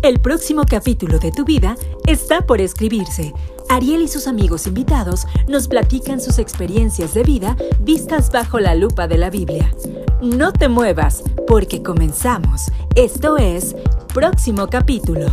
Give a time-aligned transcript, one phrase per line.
[0.00, 3.34] El próximo capítulo de tu vida está por escribirse.
[3.68, 9.08] Ariel y sus amigos invitados nos platican sus experiencias de vida vistas bajo la lupa
[9.08, 9.74] de la Biblia.
[10.22, 12.70] No te muevas, porque comenzamos.
[12.94, 13.74] Esto es
[14.14, 15.26] Próximo capítulo.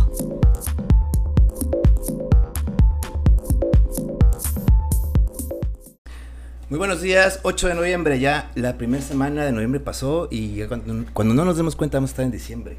[6.68, 11.34] Muy buenos días, 8 de noviembre, ya la primera semana de noviembre pasó y cuando,
[11.34, 12.78] no nos demos cuenta vamos a estar en diciembre.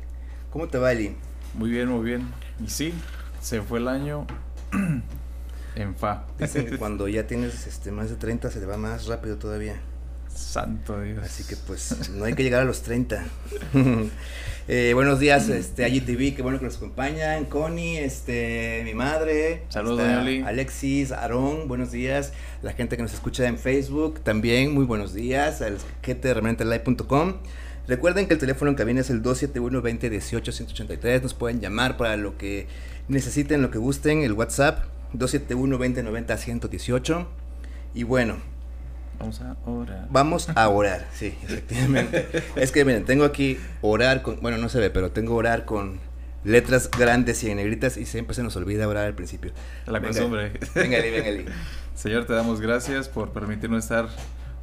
[0.51, 1.15] ¿Cómo te va, Eli?
[1.57, 2.21] Muy bien, muy bien.
[2.63, 2.93] Y sí,
[3.41, 4.27] se fue el año
[5.75, 6.25] en fa.
[6.37, 9.81] Dicen que cuando ya tienes este, más de 30 se te va más rápido todavía.
[10.29, 11.17] Santo Dios.
[11.23, 13.25] Así que pues no hay que llegar a los 30.
[14.67, 17.45] eh, buenos días, este, IGTV, qué bueno que nos acompañan.
[17.45, 19.63] Connie, este, mi madre.
[19.69, 20.07] Saludos,
[20.45, 22.33] Alexis, Aarón, buenos días.
[22.61, 25.63] La gente que nos escucha en Facebook, también muy buenos días.
[25.63, 26.33] Al gente de
[27.87, 31.21] Recuerden que el teléfono en cabina es el 271-2018-183.
[31.21, 32.67] Nos pueden llamar para lo que
[33.07, 34.23] necesiten, lo que gusten.
[34.23, 37.25] El WhatsApp 271-2090-118.
[37.93, 38.35] Y bueno,
[39.19, 40.07] Vamos a orar.
[40.11, 42.27] Vamos a orar, sí, efectivamente.
[42.55, 45.99] es que miren, tengo aquí orar con, bueno, no se ve, pero tengo orar con
[46.43, 49.51] letras grandes y en negritas y siempre se nos olvida orar al principio.
[49.87, 50.51] La costumbre.
[50.75, 51.45] Venga, venga, Eli.
[51.95, 54.07] Señor, te damos gracias por permitirnos estar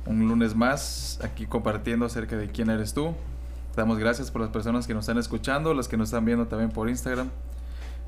[0.07, 3.15] un lunes más aquí compartiendo acerca de quién eres tú.
[3.77, 6.71] Damos gracias por las personas que nos están escuchando, las que nos están viendo también
[6.71, 7.31] por Instagram.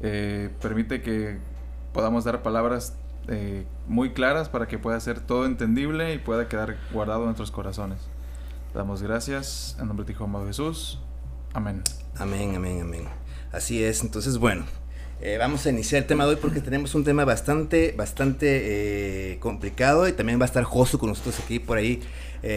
[0.00, 1.38] Eh, permite que
[1.92, 2.94] podamos dar palabras
[3.28, 7.50] eh, muy claras para que pueda ser todo entendible y pueda quedar guardado en nuestros
[7.50, 7.98] corazones.
[8.75, 11.00] damos gracias en nombre de Hijo Jesús.
[11.55, 11.83] Amén.
[12.19, 13.08] Amén, amén, amén.
[13.50, 14.64] Así es, entonces bueno,
[15.20, 19.39] eh, vamos a iniciar el tema de hoy porque tenemos un tema bastante, bastante eh,
[19.39, 22.03] complicado y también va a estar Josu con nosotros aquí por ahí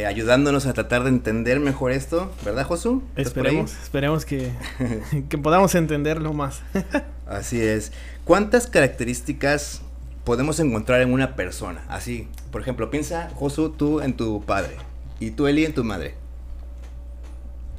[0.06, 3.02] ayudándonos a tratar de entender mejor esto, ¿verdad Josu?
[3.16, 4.52] Esperemos, esperemos que,
[5.30, 6.62] que podamos entenderlo más.
[7.26, 7.92] Así es.
[8.24, 9.82] ¿Cuántas características
[10.30, 11.84] podemos encontrar en una persona.
[11.88, 14.76] Así, por ejemplo, piensa, Josu, tú en tu padre
[15.20, 16.14] y tú, Eli, en tu madre.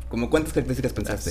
[0.09, 1.31] ¿Cómo cuántas características pensaste?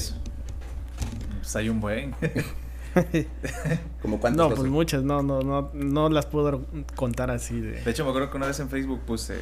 [1.42, 2.16] Pues hay un buen.
[4.02, 4.50] ¿Como cuántas?
[4.50, 7.60] No, pues muchas, no, no, no, no las puedo contar así.
[7.60, 7.82] De...
[7.82, 9.36] de hecho, me acuerdo que una vez en Facebook puse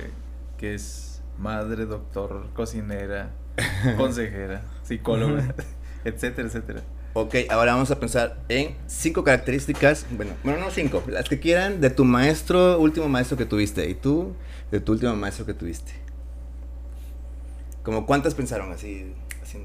[0.57, 3.31] que es madre, doctor, cocinera,
[3.97, 5.55] consejera, psicóloga,
[6.03, 6.81] etcétera, etcétera.
[7.13, 11.81] Ok, ahora vamos a pensar en cinco características, bueno, bueno, no cinco, las que quieran
[11.81, 14.35] de tu maestro, último maestro que tuviste, y tú,
[14.71, 15.93] de tu último maestro que tuviste.
[17.81, 19.13] ¿Como cuántas pensaron así?
[19.41, 19.59] así?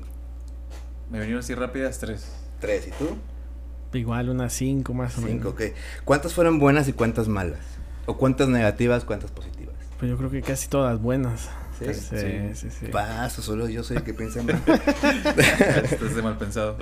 [1.11, 2.27] Me vinieron así rápidas tres.
[2.61, 3.17] Tres, ¿y tú?
[3.93, 5.37] Igual unas cinco más o menos.
[5.37, 5.63] Cinco, ok.
[6.05, 7.61] ¿Cuántas fueron buenas y cuántas malas?
[8.07, 9.75] ¿O cuántas negativas, cuántas positivas?
[9.99, 11.49] Pues yo creo que casi todas buenas.
[11.79, 11.95] Sí,
[12.55, 12.87] sí, sí.
[12.87, 14.63] Paso, solo yo soy el que piensa mal.
[14.67, 16.77] Estás de mal pensado.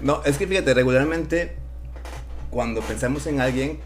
[0.00, 1.56] No, es que fíjate, regularmente
[2.50, 3.78] cuando pensamos en alguien,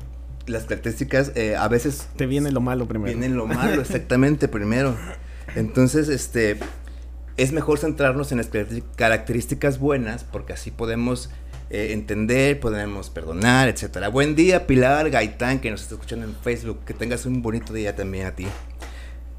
[0.46, 2.08] las características eh, a veces...
[2.16, 3.18] Te viene lo malo primero.
[3.18, 4.96] Viene lo malo, exactamente, primero.
[5.56, 6.58] Entonces, este,
[7.36, 8.48] es mejor centrarnos en las
[8.96, 11.30] características buenas porque así podemos
[11.70, 14.08] eh, entender, podemos perdonar, etcétera.
[14.08, 16.84] Buen día, Pilar Gaitán, que nos está escuchando en Facebook.
[16.84, 18.46] Que tengas un bonito día también a ti.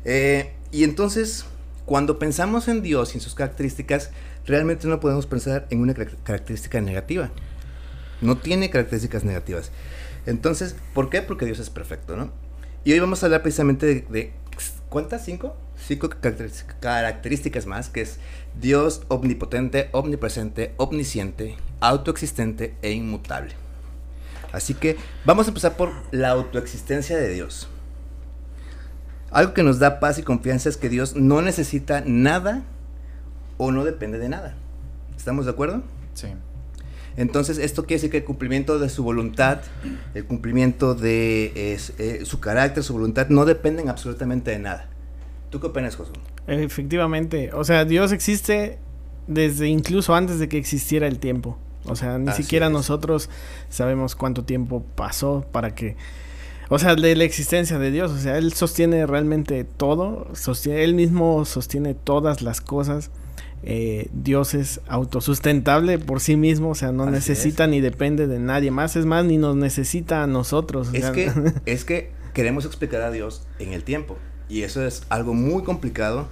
[0.06, 1.46] Eh, y entonces,
[1.86, 4.12] cuando pensamos en Dios y en sus características,
[4.46, 7.32] realmente no podemos pensar en una característica negativa.
[8.22, 9.72] No tiene características negativas.
[10.26, 11.22] Entonces, ¿por qué?
[11.22, 12.32] Porque Dios es perfecto, ¿no?
[12.84, 14.32] Y hoy vamos a hablar precisamente de,
[14.90, 15.26] ¿cuántas?
[15.26, 15.58] ¿Cinco?
[15.76, 16.10] Cinco
[16.80, 18.20] características más, que es
[18.60, 23.54] Dios omnipotente, omnipresente, omnisciente, autoexistente e inmutable.
[24.52, 27.68] Así que vamos a empezar por la autoexistencia de Dios.
[29.32, 32.64] Algo que nos da paz y confianza es que Dios no necesita nada
[33.58, 34.56] o no depende de nada.
[35.16, 35.84] ¿Estamos de acuerdo?
[36.14, 36.28] Sí.
[37.16, 39.60] Entonces, esto quiere decir que el cumplimiento de su voluntad,
[40.14, 44.91] el cumplimiento de eh, su carácter, su voluntad, no dependen absolutamente de nada.
[45.52, 46.16] ¿Tú qué opinas, Josué?
[46.48, 47.52] Efectivamente.
[47.54, 48.80] O sea, Dios existe
[49.28, 51.60] desde incluso antes de que existiera el tiempo.
[51.86, 53.30] O sea, ni siquiera nosotros
[53.70, 55.98] sabemos cuánto tiempo pasó para que
[56.74, 58.12] o sea, de la existencia de Dios.
[58.12, 60.30] O sea, Él sostiene realmente todo.
[60.34, 63.12] Sostiene, él mismo sostiene todas las cosas.
[63.62, 66.70] Eh, Dios es autosustentable por sí mismo.
[66.70, 68.96] O sea, no necesita ni depende de nadie más.
[68.96, 70.94] Es más, ni nos necesita a nosotros.
[70.94, 71.30] Es, que,
[71.66, 74.16] es que queremos explicar a Dios en el tiempo.
[74.52, 76.28] Y eso es algo muy complicado.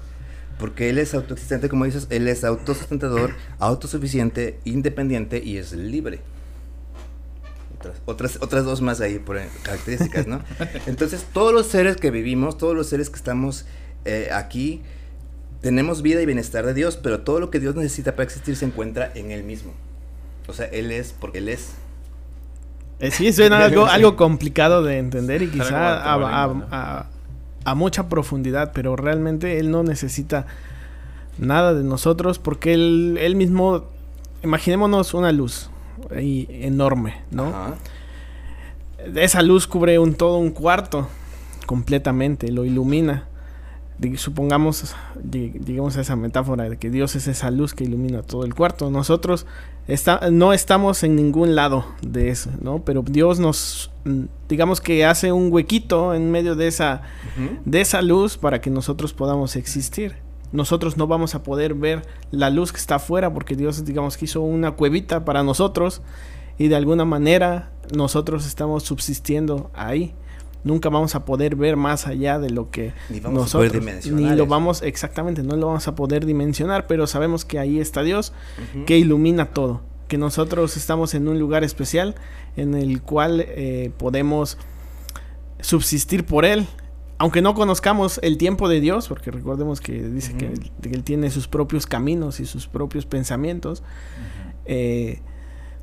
[0.60, 2.08] Porque Él es autoexistente, como dices.
[2.10, 6.22] Él es autosustentador, autosuficiente, independiente y es libre
[8.06, 10.42] otras, otras, dos más ahí por características, ¿no?
[10.86, 13.66] Entonces, todos los seres que vivimos, todos los seres que estamos
[14.06, 14.82] eh, aquí,
[15.62, 18.66] tenemos vida y bienestar de Dios, pero todo lo que Dios necesita para existir se
[18.66, 19.74] encuentra en Él mismo.
[20.48, 21.72] O sea, Él es porque Él es.
[23.00, 27.06] Eh, sí, suena algo, algo complicado de entender y quizá a, a,
[27.76, 30.48] mucha profundidad, pero realmente Él no necesita
[31.38, 33.86] nada de nosotros porque Él, él mismo,
[34.44, 35.70] imaginémonos una luz
[36.12, 37.54] enorme, ¿no?
[39.16, 41.08] Esa luz cubre un todo un cuarto
[41.66, 43.29] completamente, lo ilumina
[44.16, 44.96] supongamos,
[45.30, 48.90] lleguemos a esa metáfora de que Dios es esa luz que ilumina todo el cuarto.
[48.90, 49.46] Nosotros
[49.88, 52.84] está, no estamos en ningún lado de eso, ¿no?
[52.84, 57.02] Pero Dios nos, mm, digamos que hace un huequito en medio de esa,
[57.66, 60.16] de esa luz para que nosotros podamos existir.
[60.52, 62.02] Nosotros no vamos a poder ver
[62.32, 66.02] la luz que está afuera porque Dios, digamos que hizo una cuevita para nosotros
[66.58, 70.16] y de alguna manera nosotros estamos subsistiendo ahí
[70.64, 73.82] nunca vamos a poder ver más allá de lo que ni vamos nosotros a poder
[73.82, 77.80] dimensionar ni lo vamos exactamente no lo vamos a poder dimensionar pero sabemos que ahí
[77.80, 78.34] está Dios
[78.86, 82.16] que ilumina todo que nosotros estamos en un lugar especial
[82.58, 84.58] en el cual eh, podemos
[85.62, 86.68] subsistir por él
[87.20, 91.48] aunque no conozcamos el tiempo de Dios porque recordemos que dice que, él, tiene sus
[91.48, 93.84] propios caminos y sus propios pensamientos
[94.66, 95.22] eh,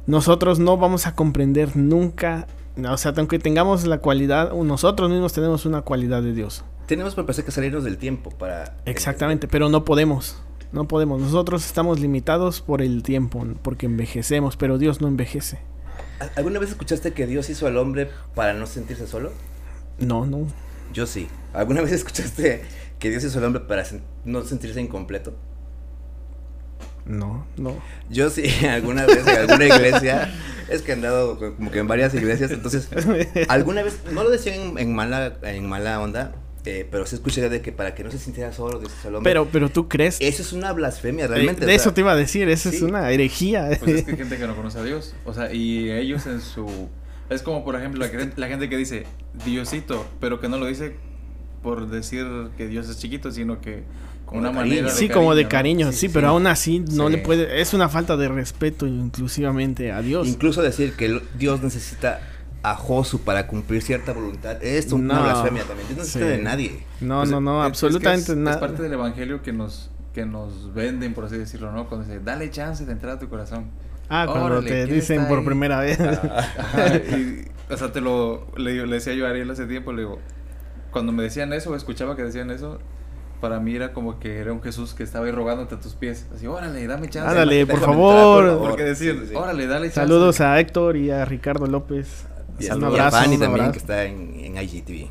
[0.07, 2.47] nosotros no vamos a comprender nunca
[2.85, 6.65] o sea, aunque tengamos la cualidad, nosotros mismos tenemos una cualidad de Dios.
[6.87, 8.77] Tenemos por que salirnos del tiempo para...
[8.85, 10.41] Exactamente, pero no podemos.
[10.73, 11.21] No podemos.
[11.21, 15.59] Nosotros estamos limitados por el tiempo, porque envejecemos, pero Dios no envejece.
[16.37, 19.33] ¿Alguna vez escuchaste que Dios hizo al hombre para no sentirse solo?
[19.99, 20.47] No, no.
[20.93, 21.29] Yo sí.
[21.53, 22.63] ¿Alguna vez escuchaste
[22.99, 23.85] que Dios hizo al hombre para
[24.25, 25.35] no sentirse incompleto?
[27.07, 27.77] No, no.
[28.11, 30.35] Yo sí, alguna vez en alguna iglesia,
[30.69, 32.89] es que he andado como que en varias iglesias, entonces,
[33.49, 37.63] alguna vez, no lo decía en, mala, en mala onda, eh, pero sí escuché de
[37.63, 38.83] que para que no se sintiera solo,
[39.23, 40.17] Pero, pero tú crees.
[40.21, 41.65] Eso es una blasfemia, realmente.
[41.65, 43.71] de eso te iba a decir, eso es una herejía.
[43.79, 46.41] Pues es que hay gente que no conoce a Dios, o sea, y ellos en
[46.41, 46.89] su...
[47.31, 49.05] Es como, por ejemplo, la, la gente que dice
[49.45, 50.95] Diosito, pero que no lo dice
[51.63, 52.25] por decir
[52.57, 53.83] que Dios es chiquito, sino que
[54.27, 57.73] con una manera sí como de cariño sí, pero aún así no le puede es
[57.73, 60.27] una falta de respeto inclusivamente a Dios.
[60.27, 62.21] Incluso decir que Dios necesita
[62.63, 65.87] a Josu para cumplir cierta voluntad es una blasfemia también.
[65.87, 66.85] Dios no necesita de nadie.
[67.01, 71.27] No no no absolutamente nada es parte del evangelio que nos que nos venden por
[71.27, 73.71] así decirlo no cuando dice dale chance de entrar a tu corazón
[74.09, 75.99] ah cuando te dicen por primera vez.
[77.69, 80.21] O sea te lo le, le decía yo a Ariel hace tiempo le digo
[80.93, 82.79] cuando me decían eso escuchaba que decían eso
[83.41, 86.27] para mí era como que era un Jesús que estaba ahí rogándote a tus pies.
[86.35, 87.29] Así, órale, dame chance.
[87.29, 88.59] Ándale, por favor.
[88.59, 90.01] Porque decir, órale, dale chance.
[90.01, 92.27] Saludos a Héctor y a Ricardo López.
[92.59, 95.09] Y a, un abrazo, Fanny también, que está en, en IGTV.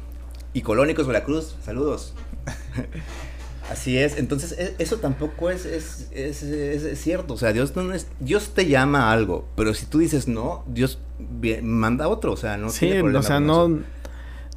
[0.54, 2.14] Y Colónicos Veracruz, saludos.
[3.70, 7.94] Así es, entonces e, eso tampoco es, es, es, es, cierto, o sea, Dios no
[7.94, 11.00] es, Dios te llama a algo, pero si tú dices no, Dios
[11.64, 13.80] manda otro, o sea, no sí, o sea, no,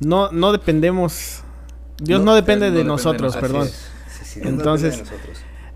[0.01, 1.43] no, no dependemos
[2.01, 3.69] Dios no, depende de nosotros, perdón.
[4.37, 5.03] entonces,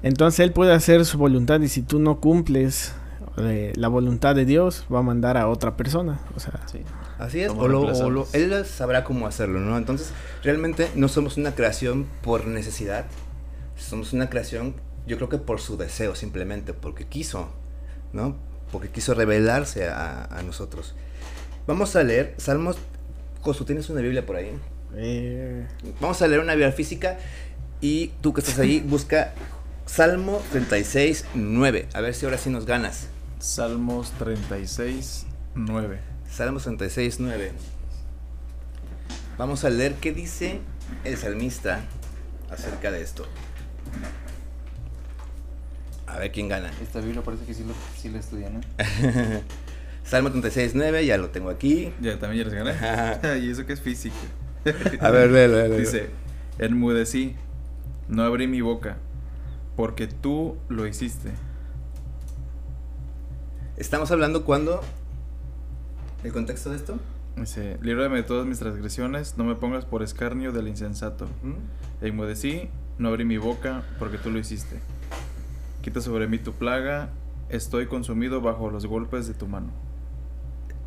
[0.02, 2.94] entonces Él puede hacer su voluntad y si tú no cumples
[3.38, 6.20] eh, la voluntad de Dios, va a mandar a otra persona.
[6.36, 6.60] O sea,
[7.18, 9.78] Así es, o, Él sabrá cómo hacerlo, ¿no?
[9.78, 13.06] Entonces, realmente no somos una creación por necesidad,
[13.76, 14.74] somos una creación,
[15.06, 17.48] yo creo que por su deseo, simplemente, porque quiso,
[18.12, 18.36] ¿no?
[18.70, 20.94] Porque quiso revelarse a, a nosotros.
[21.66, 22.76] Vamos a leer Salmos.
[23.40, 24.52] Cosu, ¿tienes una Biblia por ahí?
[24.96, 25.66] Eh,
[26.00, 27.18] vamos a leer una Biblia física
[27.80, 29.32] y tú que estás ahí, busca
[29.86, 31.88] Salmo 36, 9.
[31.92, 33.08] A ver si ahora sí nos ganas.
[33.38, 35.98] Salmos 36, 9.
[36.30, 37.52] Salmos 36, 9.
[39.36, 40.60] Vamos a leer qué dice
[41.04, 41.80] el salmista
[42.50, 43.26] acerca de esto.
[46.06, 46.70] A ver quién gana.
[46.82, 48.64] Esta Biblia parece que sí, lo, sí la estudian,
[50.04, 51.92] Salmo 36, 9, ya lo tengo aquí.
[52.00, 53.38] Ya, también ya lo gané.
[53.46, 54.16] y eso que es física.
[55.00, 56.10] A ver, léelo, Dice,
[56.58, 57.34] enmudecí,
[58.08, 58.96] no abrí mi boca,
[59.76, 61.30] porque tú lo hiciste.
[63.76, 64.80] Estamos hablando cuando...
[66.22, 66.98] ¿El contexto de esto?
[67.36, 71.26] Dice, líbrame de todas mis transgresiones, no me pongas por escarnio del insensato.
[72.00, 74.78] Enmudecí, no abrí mi boca, porque tú lo hiciste.
[75.80, 77.08] Quita sobre mí tu plaga,
[77.48, 79.72] estoy consumido bajo los golpes de tu mano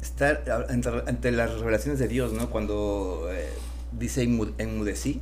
[0.01, 2.49] estar ante, las revelaciones de Dios, ¿no?
[2.49, 3.49] Cuando eh,
[3.91, 5.21] dice enmudecí.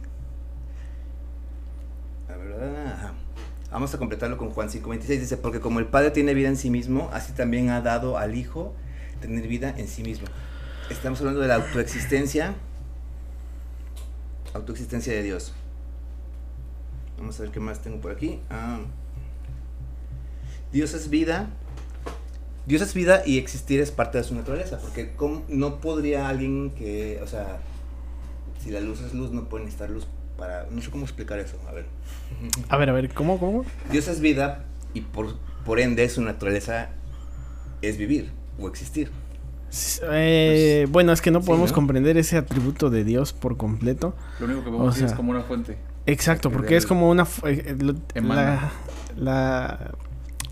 [3.72, 5.20] Vamos a completarlo con Juan 5:26.
[5.20, 8.36] Dice, porque como el Padre tiene vida en sí mismo, así también ha dado al
[8.36, 8.74] Hijo
[9.20, 10.28] tener vida en sí mismo.
[10.90, 12.54] Estamos hablando de la autoexistencia.
[14.54, 15.54] Autoexistencia de Dios.
[17.18, 18.40] Vamos a ver qué más tengo por aquí.
[18.50, 18.80] Ah.
[20.72, 21.50] Dios es vida
[22.66, 25.12] Dios es vida y existir es parte de su naturaleza, porque
[25.50, 27.60] no podría alguien que, o sea,
[28.64, 31.58] si la luz es luz, no puede necesitar luz para, no sé cómo explicar eso,
[31.68, 31.86] a ver.
[32.70, 33.66] A ver, a ver, ¿cómo, cómo?
[33.92, 36.90] Dios es vida y por, por ende su naturaleza
[37.82, 39.12] es vivir o existir.
[40.12, 44.16] Eh, bueno, es que no podemos comprender ese atributo de Dios por completo.
[44.40, 45.78] Lo único que podemos decir es como una fuente.
[46.06, 47.28] Exacto, porque es como una...
[47.46, 47.76] Eh,
[48.16, 48.72] la,
[49.18, 49.96] la,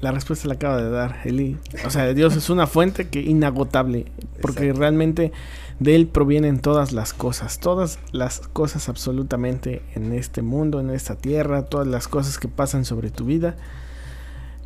[0.01, 1.57] la, respuesta la acaba de dar Eli.
[1.85, 4.05] O sea, Dios es una fuente que inagotable,
[4.41, 5.31] porque realmente
[5.79, 11.15] de Él provienen todas las cosas, todas las cosas absolutamente en este mundo, en esta
[11.15, 13.55] tierra, todas las cosas que pasan sobre tu vida,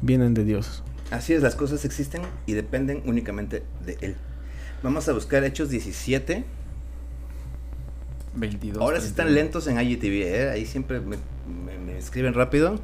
[0.01, 0.83] vienen de Dios.
[1.11, 4.15] Así es, las cosas existen y dependen únicamente de Él.
[4.83, 6.43] Vamos a buscar Hechos 17.
[8.35, 8.81] 22.
[8.81, 10.49] Ahora sí están lentos en IGTV, ¿eh?
[10.49, 11.17] ahí siempre me,
[11.97, 12.79] escriben rápido.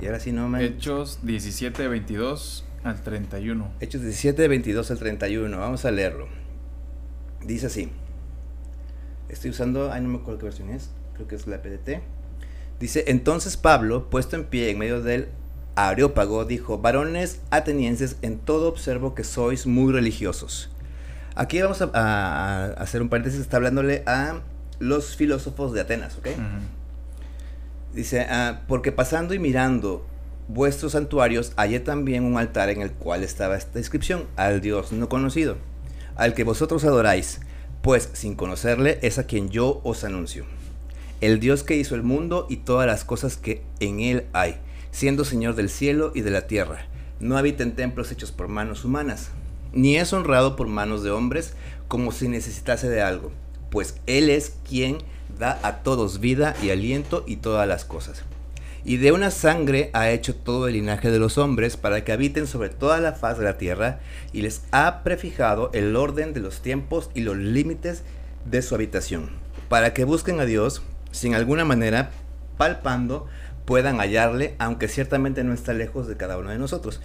[0.00, 0.64] Y ahora sí no me...
[0.64, 3.72] Hechos 17, 22 al 31.
[3.80, 5.58] Hechos 17, 22 al 31.
[5.58, 6.28] Vamos a leerlo.
[7.44, 7.90] Dice así.
[9.28, 12.00] Estoy usando, ay no me acuerdo qué versión es, creo que es la PDT.
[12.78, 15.28] Dice, entonces Pablo, puesto en pie en medio del
[15.74, 20.70] Areópago, dijo, varones atenienses, en todo observo que sois muy religiosos.
[21.34, 24.40] Aquí vamos a, hacer un paréntesis, está hablándole a
[24.78, 26.28] los filósofos de Atenas, ¿ok?
[27.96, 30.06] Dice, ah, porque pasando y mirando
[30.46, 35.08] vuestros santuarios, hallé también un altar en el cual estaba esta inscripción, al Dios no
[35.08, 35.56] conocido
[36.16, 37.40] al que vosotros adoráis,
[37.82, 40.44] pues sin conocerle es a quien yo os anuncio.
[41.20, 44.56] El Dios que hizo el mundo y todas las cosas que en él hay,
[44.90, 46.86] siendo Señor del cielo y de la tierra,
[47.20, 49.30] no habita en templos hechos por manos humanas,
[49.72, 51.54] ni es honrado por manos de hombres
[51.88, 53.30] como si necesitase de algo,
[53.70, 54.98] pues Él es quien
[55.38, 58.24] da a todos vida y aliento y todas las cosas
[58.86, 62.46] y de una sangre ha hecho todo el linaje de los hombres para que habiten
[62.46, 63.98] sobre toda la faz de la tierra,
[64.32, 68.04] y les ha prefijado el orden de los tiempos y los límites
[68.44, 69.30] de su habitación,
[69.68, 72.10] para que busquen a Dios, sin alguna manera,
[72.58, 73.26] palpando,
[73.64, 77.00] puedan hallarle, aunque ciertamente no está lejos de cada uno de nosotros,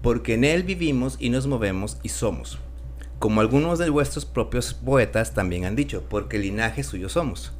[0.00, 2.58] porque en Él vivimos y nos movemos y somos.
[3.18, 7.52] Como algunos de vuestros propios poetas también han dicho, porque linaje suyo somos.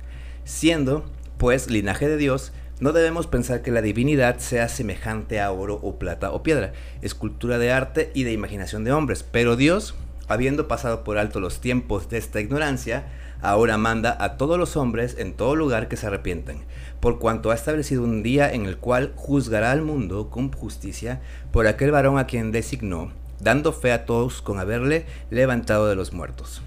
[0.47, 1.05] Siendo,
[1.39, 5.99] pues, linaje de Dios, no debemos pensar que la divinidad sea semejante a oro o
[5.99, 6.73] plata o piedra,
[7.03, 9.97] escultura de arte y de imaginación de hombres, pero Dios,
[10.29, 13.09] habiendo pasado por alto los tiempos de esta ignorancia,
[13.43, 16.59] ahora manda a todos los hombres en todo lugar que se arrepientan,
[17.01, 21.67] por cuanto ha establecido un día en el cual juzgará al mundo con justicia por
[21.67, 23.11] aquel varón a quien designó,
[23.41, 26.63] dando fe a todos con haberle levantado de los muertos.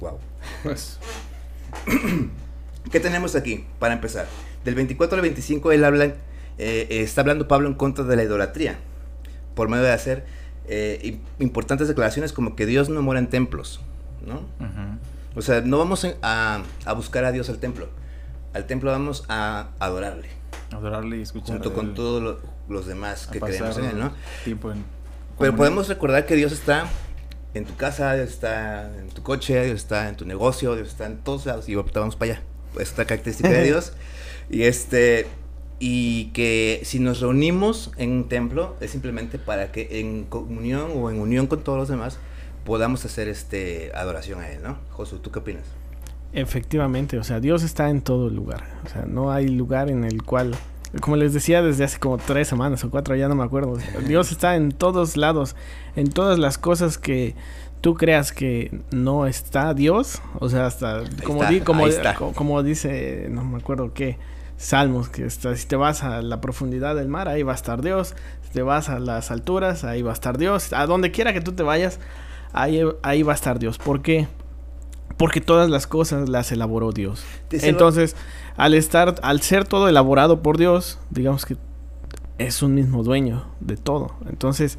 [0.00, 0.18] Wow.
[0.64, 0.98] Pues.
[2.90, 4.26] ¿Qué tenemos aquí para empezar?
[4.64, 6.14] Del 24 al 25 él habla,
[6.58, 8.78] eh, está hablando Pablo en contra de la idolatría,
[9.54, 10.24] por medio de hacer
[10.68, 13.80] eh, importantes declaraciones como que Dios no mora en templos,
[14.24, 14.42] ¿no?
[15.34, 16.62] O sea, no vamos a,
[16.96, 17.88] buscar a Dios al templo,
[18.54, 20.28] al templo vamos a adorarle.
[20.72, 21.56] Adorarle y escuchar.
[21.56, 24.12] Junto con todos los demás que creemos en él, ¿no?
[25.38, 26.86] Pero podemos recordar que Dios está
[27.54, 31.06] en tu casa, Dios está en tu coche, Dios está en tu negocio, Dios está
[31.06, 32.42] en todos lados y vamos para allá.
[32.80, 33.92] Esta característica de Dios.
[34.50, 35.26] Y este
[35.78, 41.10] y que si nos reunimos en un templo es simplemente para que en comunión o
[41.10, 42.18] en unión con todos los demás
[42.64, 44.78] podamos hacer este adoración a él, ¿no?
[44.90, 45.64] Josu, ¿tú qué opinas?
[46.32, 48.64] Efectivamente, o sea, Dios está en todo lugar.
[48.84, 50.54] O sea, no hay lugar en el cual,
[51.00, 53.78] como les decía desde hace como tres semanas o cuatro, ya no me acuerdo.
[54.06, 55.54] Dios está en todos lados,
[55.94, 57.34] en todas las cosas que
[57.80, 61.86] tú creas que no está Dios, o sea, hasta como, como,
[62.34, 64.18] como, dice, no me acuerdo qué,
[64.56, 67.82] Salmos, que está, si te vas a la profundidad del mar, ahí va a estar
[67.82, 71.32] Dios, si te vas a las alturas, ahí va a estar Dios, a donde quiera
[71.32, 72.00] que tú te vayas,
[72.52, 73.78] ahí, ahí va a estar Dios.
[73.78, 74.28] ¿Por qué?
[75.16, 77.24] Porque todas las cosas las elaboró Dios.
[77.50, 78.16] Entonces,
[78.56, 81.56] al estar, al ser todo elaborado por Dios, digamos que
[82.38, 84.14] es un mismo dueño de todo.
[84.28, 84.78] Entonces,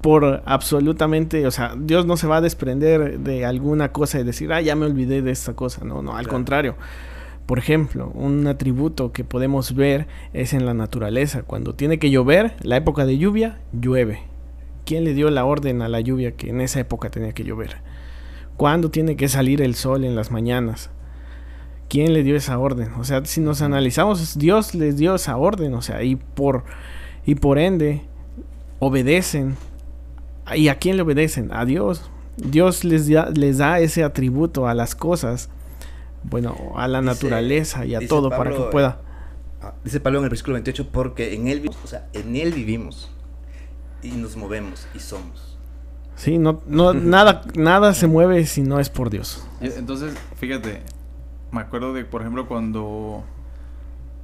[0.00, 4.52] por absolutamente, o sea, Dios no se va a desprender de alguna cosa y decir,
[4.52, 5.84] ah, ya me olvidé de esta cosa.
[5.84, 6.76] No, no, al contrario.
[7.46, 11.42] Por ejemplo, un atributo que podemos ver es en la naturaleza.
[11.42, 14.20] Cuando tiene que llover, la época de lluvia, llueve.
[14.84, 17.76] ¿Quién le dio la orden a la lluvia que en esa época tenía que llover?
[18.56, 20.90] ¿Cuándo tiene que salir el sol en las mañanas?
[21.88, 22.90] ¿Quién le dio esa orden?
[22.98, 26.64] O sea, si nos analizamos, Dios les dio esa orden, o sea, y por,
[27.24, 28.02] y por ende
[28.78, 29.56] obedecen.
[30.56, 31.52] ¿Y a quién le obedecen?
[31.52, 32.10] A Dios.
[32.36, 35.50] Dios les les da ese atributo a las cosas
[36.22, 39.00] bueno, a la naturaleza y a todo para que pueda.
[39.60, 43.10] Ah, dice Pablo en el versículo 28, porque en él, o sea, en él vivimos
[44.02, 45.58] y nos movemos y somos.
[46.16, 49.46] Sí, no, no, nada, nada se mueve si no es por Dios.
[49.60, 50.82] Entonces, fíjate,
[51.52, 53.24] me acuerdo de, por ejemplo, cuando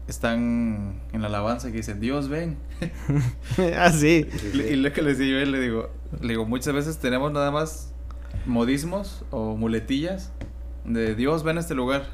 [0.09, 2.57] están en la alabanza que dicen, Dios ven.
[3.77, 4.27] ah, sí.
[4.53, 5.91] Y lo que le decía yo le digo,
[6.21, 7.93] le digo, muchas veces tenemos nada más
[8.47, 10.33] modismos o muletillas
[10.85, 12.07] de Dios ven a este lugar.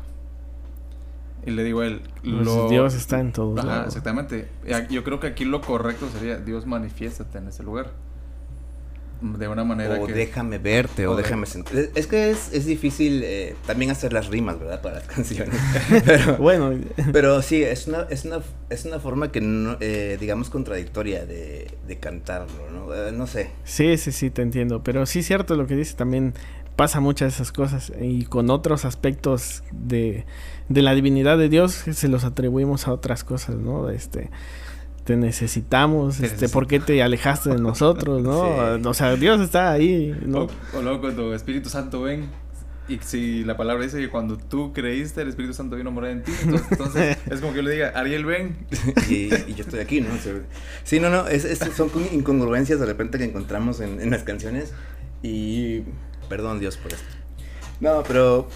[1.47, 3.59] Y le digo a él, pues Dios está en todo.
[3.59, 4.51] Ajá, exactamente.
[4.91, 7.91] Yo creo que aquí lo correcto sería Dios manifiéstate en ese lugar
[9.21, 11.91] de una manera o déjame verte o, déjame sentir.
[11.95, 15.59] Es que es, es difícil eh, también hacer las rimas verdad para las canciones.
[16.05, 16.73] Pero bueno.
[17.13, 21.71] pero sí es una es una es una forma que no, eh, digamos contradictoria de,
[21.87, 23.51] de cantarlo no eh, no sé.
[23.65, 24.83] Sí sí sí te entiendo.
[24.83, 26.35] Pero sí es cierto lo que dice también
[26.77, 27.93] pasa muchas de esas cosas.
[28.01, 30.25] Y con otros aspectos de,
[30.71, 34.31] de la divinidad de Dios se los atribuimos a otras cosas no este
[35.11, 38.41] te necesitamos, este, ¿por qué te alejaste de nosotros, no?
[38.89, 40.47] O sea, Dios está ahí, ¿no?
[40.73, 42.29] O, luego cuando Espíritu Santo ven,
[42.89, 46.13] y si la palabra dice que cuando tú creíste, el Espíritu Santo vino a morar
[46.13, 46.31] en ti,
[46.71, 48.57] entonces, es como que yo le diga, Ariel, ven.
[49.09, 50.11] Y, yo estoy aquí, ¿no?
[50.85, 54.73] Sí, no, no, es, son incongruencias de repente que encontramos en, en las canciones
[55.25, 55.83] y
[56.29, 57.05] perdón Dios por esto.
[57.81, 58.47] No, pero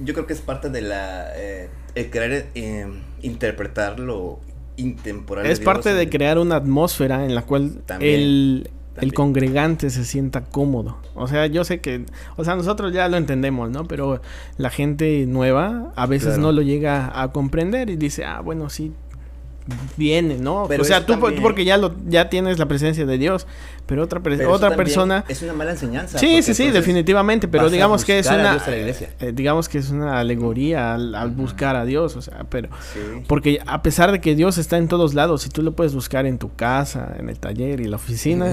[0.00, 1.32] yo creo que es parte de la...
[1.34, 2.86] Eh, el querer eh,
[3.22, 4.40] interpretarlo
[4.76, 5.46] intemporal.
[5.46, 10.98] Es parte de crear una atmósfera en la cual el, el, congregante se sienta cómodo.
[11.14, 13.86] O sea, yo sé que, o sea, nosotros ya lo entendemos, ¿no?
[13.86, 14.20] Pero
[14.56, 18.92] la gente nueva a veces no lo llega a comprender y dice, ah, bueno, sí,
[19.96, 20.64] viene, ¿no?
[20.64, 23.46] o sea, tú, porque ya lo ya tienes la presencia de Dios,
[23.86, 26.18] pero otra otra persona es una mala enseñanza.
[26.18, 30.94] Sí, sí, sí, definitivamente, pero digamos que es una eh, digamos que es una alegoría
[30.94, 32.68] al, buscar a Dios, o sea, pero
[33.26, 36.26] porque a pesar de que Dios está en todos lados, si tú lo puedes buscar
[36.26, 38.46] en tu casa, en el taller y la oficina,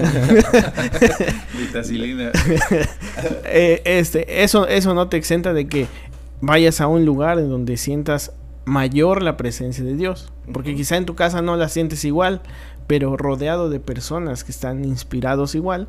[3.44, 5.88] eh, este, eso eso no te exenta de que
[6.40, 8.32] vayas a un lugar en donde sientas
[8.64, 10.32] mayor la presencia de Dios.
[10.52, 12.42] Porque quizá en tu casa no la sientes igual,
[12.86, 15.88] pero rodeado de personas que están inspirados igual,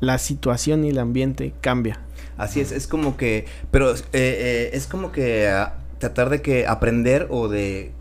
[0.00, 2.00] la situación y el ambiente cambia.
[2.36, 6.66] Así es, es como que, pero eh, eh, es como que ah, tratar de que
[6.66, 7.92] aprender o de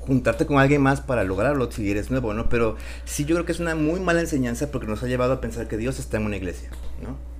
[0.00, 2.48] juntarte con alguien más para lograrlo si eres nuevo, ¿no?
[2.48, 5.40] Pero sí yo creo que es una muy mala enseñanza porque nos ha llevado a
[5.40, 6.70] pensar que Dios está en una iglesia,
[7.02, 7.33] ¿no?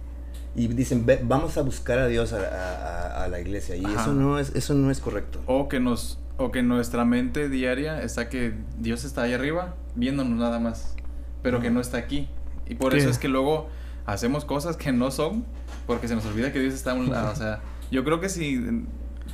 [0.57, 4.75] Y dicen vamos a buscar a Dios a, la iglesia y eso no es eso
[4.75, 5.41] no es correcto.
[5.47, 10.39] O que nos o que nuestra mente diaria está que Dios está ahí arriba viéndonos
[10.39, 10.95] nada más
[11.43, 12.29] pero que no está aquí.
[12.67, 13.69] Y por eso es que luego
[14.07, 15.45] hacemos cosas que no son
[15.87, 17.33] porque se nos olvida que Dios está a un lado.
[17.33, 18.85] O sea yo creo que si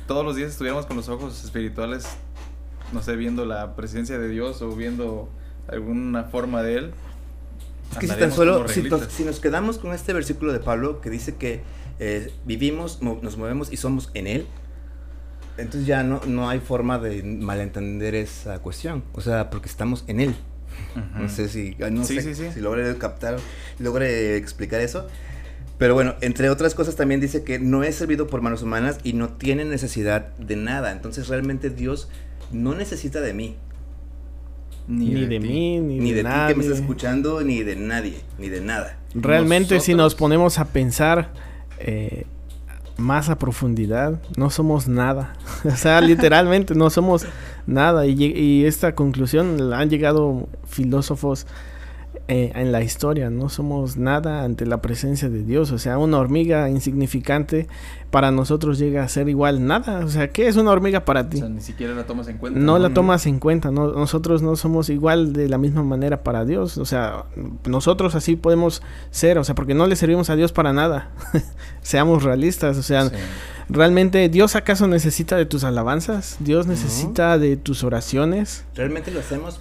[0.07, 2.07] todos los días estuviéramos con los ojos espirituales
[2.91, 5.29] no sé viendo la presencia de Dios o viendo
[5.67, 6.93] alguna forma de él
[7.91, 11.35] es que si tan solo, si nos, quedamos con este versículo de Pablo que dice
[11.35, 11.61] que
[11.99, 14.47] eh, vivimos, nos movemos y somos en Él,
[15.57, 19.03] entonces ya no, no hay forma de malentender esa cuestión.
[19.13, 20.35] O sea, porque estamos en Él.
[21.15, 23.37] No sé si, no sé, si logre captar,
[23.79, 25.07] logre explicar eso.
[25.77, 29.13] Pero bueno, entre otras cosas también dice que no es servido por manos humanas y
[29.13, 30.91] no tiene necesidad de nada.
[30.91, 32.07] Entonces realmente Dios
[32.51, 33.57] no necesita de mí.
[34.87, 36.47] Ni, de, mí, ni, de, nadie.
[36.47, 38.97] ti que me estás escuchando, ni de nadie, ni de nada.
[39.13, 41.31] Realmente si nos ponemos a pensar
[41.79, 42.25] eh,
[42.97, 45.33] más a profundidad, no somos nada.
[45.65, 47.25] o sea, literalmente no somos
[47.65, 48.05] nada.
[48.05, 51.47] Y, y esta conclusión han llegado filósofos
[52.33, 56.17] eh, en la historia, no somos nada ante la presencia de Dios, o sea, una
[56.17, 57.67] hormiga insignificante
[58.09, 61.35] para nosotros llega a ser igual nada, o sea, ¿qué es una hormiga para ti?
[61.35, 62.57] O sea, ni siquiera la tomas en cuenta.
[62.57, 66.45] No, la tomas en cuenta, no, nosotros no somos igual de la misma manera para
[66.45, 67.25] Dios, o sea,
[67.65, 71.09] nosotros así podemos ser, o sea, porque no le servimos a Dios para nada,
[71.81, 73.11] seamos realistas, o sea,
[73.67, 76.37] ¿realmente Dios acaso necesita de tus alabanzas?
[76.39, 78.63] ¿Dios necesita de tus oraciones?
[78.73, 79.59] Realmente lo hacemos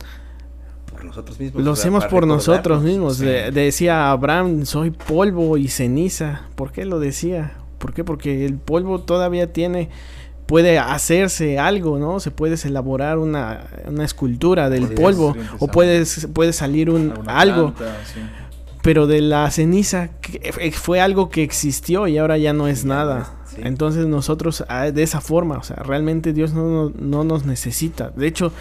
[1.05, 1.63] nosotros mismos.
[1.63, 3.19] Lo hacemos por nosotros mismos.
[3.19, 6.43] decía Abraham, soy polvo y ceniza.
[6.55, 7.55] ¿Por qué lo decía?
[7.79, 8.05] ¿Por qué?
[8.05, 9.89] Porque el polvo todavía tiene,
[10.47, 12.21] puede hacerse algo, ¿no?
[12.21, 13.67] Se puede elaborar una,
[14.03, 17.73] escultura del polvo o puede, puede salir un algo.
[18.83, 23.35] Pero de la ceniza eh, fue algo que existió y ahora ya no es nada.
[23.59, 28.11] Entonces nosotros ah, de esa forma, o sea, realmente Dios no, no nos necesita.
[28.11, 28.53] De hecho,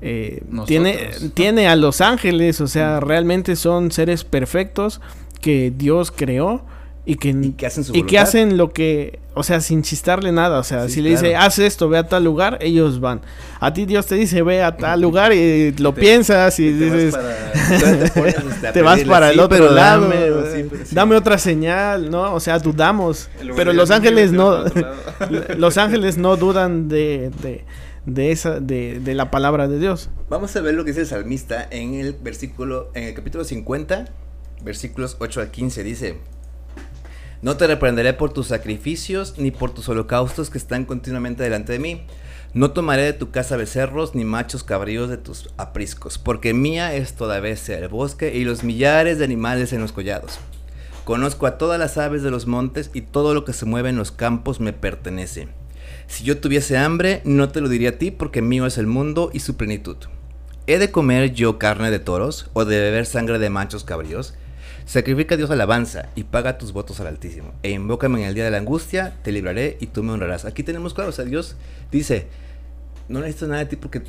[0.00, 5.00] eh, tiene, tiene a los ángeles, o sea, realmente son seres perfectos
[5.40, 6.64] que Dios creó
[7.04, 10.30] y que, Y que hacen su y que hacen lo que, o sea, sin chistarle
[10.30, 13.22] nada, o sea, Sí, si le dice, haz esto, ve a tal lugar, ellos van.
[13.60, 16.84] A ti Dios te dice, ve a tal lugar y lo te- piensas y te
[16.90, 18.12] vas dices, para-
[18.62, 20.94] te este, vas pedirle, para el "Sí, otro lado, dame, o sí, pero sí".
[20.94, 22.34] dame otra señal, ¿no?
[22.34, 23.30] O sea, dudamos.
[23.56, 25.54] Pero los ángeles "Mira, no, tira para otro lado".
[25.58, 27.64] los ángeles no dudan de, de,
[28.08, 30.10] de esa, de, de la palabra de Dios.
[30.28, 34.06] Vamos a ver lo que dice el salmista en el versículo, en el capítulo 50,
[34.64, 36.16] versículos 8 al 15, dice,
[37.42, 41.78] No te reprenderé por tus sacrificios, ni por tus holocaustos que están continuamente delante de
[41.78, 42.02] mí.
[42.54, 47.14] No tomaré de tu casa becerros, ni machos cabríos de tus apriscos, porque mía es
[47.14, 50.38] toda bestia el bosque y los millares de animales en los collados.
[51.04, 53.96] Conozco a todas las aves de los montes y todo lo que se mueve en
[53.96, 55.48] los campos me pertenece.
[56.08, 59.30] Si yo tuviese hambre, no te lo diría a ti, porque mío es el mundo
[59.32, 59.96] y su plenitud.
[60.66, 64.34] ¿He de comer yo carne de toros o de beber sangre de machos cabríos?
[64.86, 67.52] Sacrifica a Dios alabanza y paga tus votos al Altísimo.
[67.62, 70.46] E invócame en el día de la angustia, te libraré y tú me honrarás.
[70.46, 71.56] Aquí tenemos claro, o sea, Dios
[71.92, 72.26] dice,
[73.08, 74.02] no necesito nada de ti porque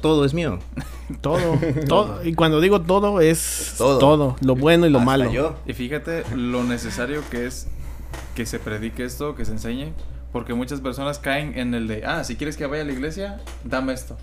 [0.00, 0.58] todo es mío.
[1.20, 2.24] Todo, todo.
[2.24, 3.98] Y cuando digo todo es todo.
[3.98, 5.30] todo, lo bueno y lo Hasta malo.
[5.30, 5.56] yo.
[5.66, 7.68] Y fíjate lo necesario que es
[8.34, 9.92] que se predique esto, que se enseñe,
[10.34, 13.40] porque muchas personas caen en el de, ah, si quieres que vaya a la iglesia,
[13.62, 14.16] dame esto.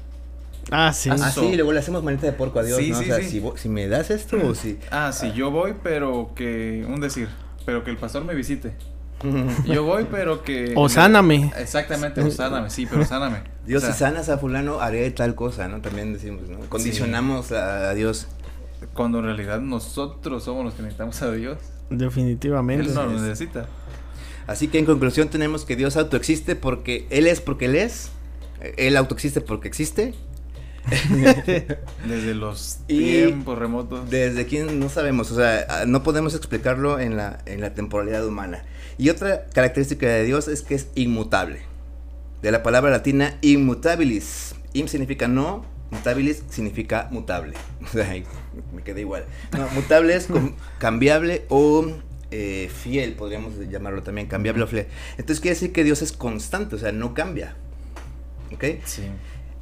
[0.69, 1.09] Ah, sí.
[1.09, 2.97] Ah, Ah, sí, luego le hacemos manita de porco a Dios, Sí, ¿no?
[2.99, 3.39] sí, o sea, sí.
[3.39, 4.77] si, si me das esto o si...
[4.91, 7.29] Ah, sí, yo voy, pero que, un decir,
[7.65, 8.73] pero que el pastor me visite.
[9.65, 10.73] Yo voy, pero que...
[10.75, 11.53] O sáname.
[11.57, 13.43] Exactamente, o sáname, sí, pero sáname.
[13.65, 15.79] Dios, O sea, si sanas a fulano, haré tal cosa, ¿no?
[15.79, 16.59] También decimos, ¿no?
[16.67, 18.27] Condicionamos a, a Dios.
[18.93, 21.57] Cuando en realidad nosotros somos los que necesitamos a Dios.
[21.89, 22.87] Definitivamente.
[22.89, 23.21] Él no lo es.
[23.21, 23.67] necesita.
[24.47, 28.11] Así que en conclusión tenemos que Dios autoexiste porque Él es porque Él es.
[28.77, 30.13] Él autoexiste porque existe.
[32.07, 34.09] Desde los Y tiempos remotos.
[34.09, 38.63] Desde quien no sabemos, o sea, no podemos explicarlo en la, en la temporalidad humana.
[38.97, 41.61] Y otra característica de Dios es que es inmutable.
[42.41, 44.55] De la palabra latina inmutabilis.
[44.73, 47.53] Im significa no, mutabilis significa mutable.
[48.73, 49.25] Me quedé igual.
[49.51, 50.27] No, mutable es
[50.79, 51.85] cambiable o
[52.31, 54.87] eh, fiel, podríamos llamarlo también, cambiable o fiel.
[55.17, 57.55] Entonces quiere decir que Dios es constante, o sea, no cambia.
[58.53, 58.63] ¿Ok?
[58.85, 59.03] Sí.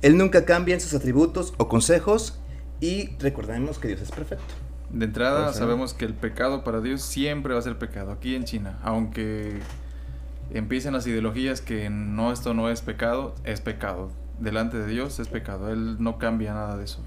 [0.01, 2.39] Él nunca cambia en sus atributos o consejos
[2.79, 4.53] y recordemos que Dios es perfecto.
[4.89, 8.11] De entrada O sea, sabemos que el pecado para Dios siempre va a ser pecado
[8.11, 9.59] aquí en China, aunque
[10.53, 14.11] empiecen las ideologías que no esto no es pecado, es pecado.
[14.39, 15.71] Delante de Dios es pecado.
[15.71, 17.03] Él no cambia nada de eso.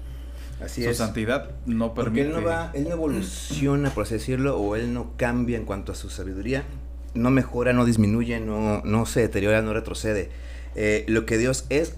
[0.61, 0.97] Así Su es.
[0.97, 2.27] santidad no Porque permite.
[2.27, 5.91] él no va, él no evoluciona, por así decirlo, o él no cambia en cuanto
[5.91, 6.63] a su sabiduría,
[7.13, 10.29] no mejora, no disminuye, no, no se deteriora, no retrocede.
[10.75, 11.95] Eh, lo que Dios es,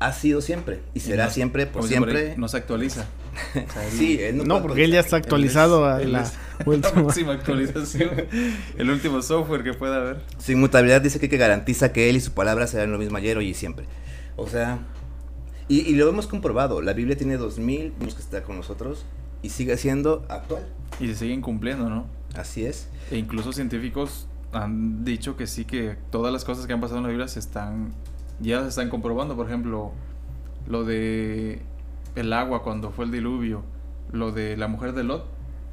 [0.00, 2.36] ha sido siempre y será no- siempre, por como dicen por siempre.
[2.36, 3.06] no se actualiza.
[3.90, 6.64] Sí, él no, No, puede porque él ya está actualizado es- a la es la
[6.66, 7.02] última.
[7.04, 8.10] máxima actualización.
[8.78, 10.20] El último software que pueda haber.
[10.38, 13.36] Su inmutabilidad dice que, que garantiza que él y su palabra serán lo mismo ayer,
[13.38, 13.86] hoy y siempre.
[14.36, 14.78] O sea,
[15.68, 16.82] y, y lo hemos comprobado.
[16.82, 19.04] La Biblia tiene 2000 años que está con nosotros
[19.42, 20.66] y sigue siendo actual.
[21.00, 22.06] Y se siguen cumpliendo, ¿no?
[22.34, 22.88] Así es.
[23.10, 27.04] E incluso científicos han dicho que sí que todas las cosas que han pasado en
[27.04, 27.92] la Biblia se están
[28.40, 29.92] ya se están comprobando, por ejemplo,
[30.66, 31.62] lo de
[32.16, 33.62] el agua cuando fue el diluvio,
[34.10, 35.26] lo de la mujer de Lot,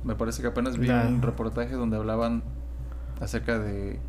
[0.04, 2.43] me parece que apenas vi un reportaje donde hablaban
[3.19, 3.99] acerca de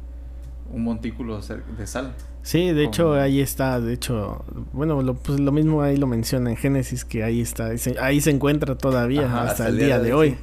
[0.71, 2.15] un montículo de sal.
[2.43, 6.51] Sí, de hecho ahí está, de hecho, bueno, lo, pues lo mismo ahí lo menciona
[6.51, 9.99] en Génesis que ahí está, ahí se, ahí se encuentra todavía Ajá, hasta, el día
[9.99, 10.37] de hoy.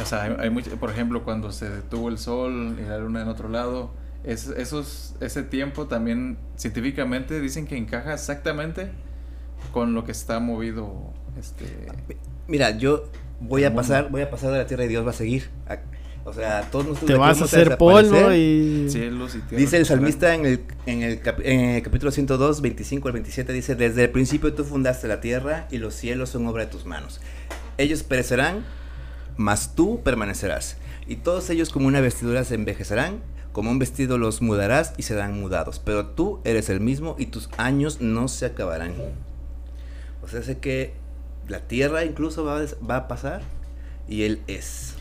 [0.00, 3.22] O sea, hay, hay mucho- por ejemplo, cuando se detuvo el sol y la luna
[3.22, 3.90] en otro lado,
[4.24, 8.90] es, esos, ese tiempo también científicamente dicen que encaja exactamente
[9.72, 11.12] con lo que está movido.
[11.38, 11.64] Este,
[12.48, 13.04] Mira, yo
[13.40, 13.82] voy a mundo.
[13.82, 15.48] pasar, voy a pasar de la tierra y Dios va a seguir.
[15.68, 15.78] A-
[16.28, 18.88] O sea, todos nosotros Te vas a hacer polvo y...
[18.90, 19.56] cielos y tierra.
[19.60, 23.52] Dice el salmista en el, en, el cap- en el capítulo 102, 25 al 27,
[23.52, 26.84] dice, desde el principio tú fundaste la tierra y los cielos son obra de tus
[26.84, 27.20] manos.
[27.78, 28.64] Ellos perecerán,
[29.36, 30.76] mas tú permanecerás.
[31.06, 33.20] Y todos ellos como una vestidura se envejecerán,
[33.52, 35.78] como un vestido los mudarás y serán mudados.
[35.78, 38.92] Pero tú eres el mismo y tus años no se acabarán.
[40.22, 40.92] O sea, sé que
[41.48, 43.40] la tierra incluso va va a pasar
[44.06, 44.94] y él es.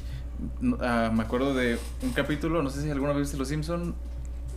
[0.81, 3.95] Ah, me acuerdo de un capítulo, no sé si alguna vez viste Los Simpson.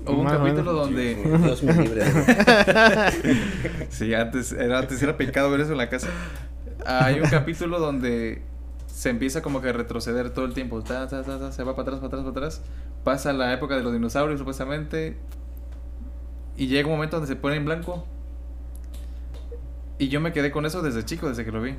[0.07, 2.03] Hubo un capítulo donde Dios me libre.
[3.91, 6.09] Sí, antes era, antes era pecado ver eso en la casa.
[6.87, 8.43] Hay un capítulo donde
[8.87, 10.83] se empieza como que a retroceder todo el tiempo.
[10.83, 12.63] Ta, ta, ta, ta, se va para atrás, para atrás, para atrás.
[13.05, 15.17] Pasa la época de los dinosaurios, supuestamente.
[16.57, 18.07] Y llega un momento donde se pone en blanco.
[19.99, 21.75] Y yo me quedé con eso desde chico, desde que lo vi.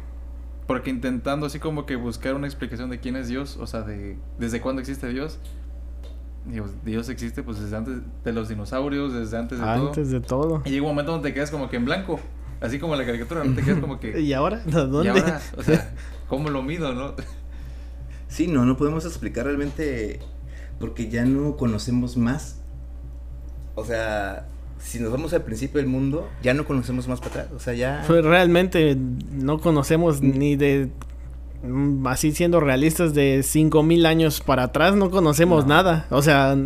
[0.68, 4.18] Porque intentando así como que buscar una explicación de quién es Dios, o sea, de
[4.38, 5.40] desde cuándo existe Dios.
[6.84, 9.88] Dios existe pues desde antes de los dinosaurios, desde antes de todo.
[9.88, 10.62] Antes de todo.
[10.66, 12.20] Y llega un momento donde te quedas como que en blanco.
[12.62, 14.20] Así como en la caricatura, no te quedas como que.
[14.22, 14.62] ¿Y ahora?
[14.66, 15.06] ¿Dónde?
[15.06, 15.42] ¿Y ahora?
[15.58, 15.94] O sea,
[16.28, 17.16] ¿cómo lo mido, no?
[18.28, 20.20] Sí, no, no podemos explicar realmente
[20.80, 22.62] porque ya no conocemos más.
[23.76, 24.48] O sea,
[24.84, 27.48] si nos vamos al principio del mundo, ya no conocemos más para atrás.
[27.56, 28.04] O sea, ya.
[28.08, 28.98] Pues realmente
[29.32, 30.90] no conocemos ni de.
[31.64, 36.08] Mm, así siendo realistas, de 5000 años para atrás, no conocemos nada.
[36.10, 36.58] O sea,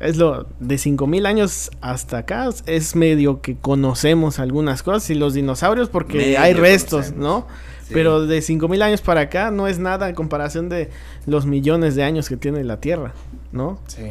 [0.00, 0.46] es lo.
[0.60, 5.08] De 5000 años hasta acá, es medio que conocemos algunas cosas.
[5.10, 7.46] Y los dinosaurios, porque hay restos, ¿no?
[7.90, 10.90] Pero de 5000 años para acá no es nada en comparación de
[11.26, 13.14] los millones de años que tiene la Tierra,
[13.52, 13.78] ¿no?
[13.86, 14.02] Sí.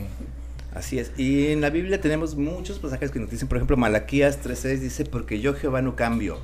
[0.77, 1.11] Así es.
[1.17, 5.05] Y en la Biblia tenemos muchos pasajes que nos dicen, por ejemplo, Malaquías 3.6 dice,
[5.05, 6.37] porque yo Jehová no cambio.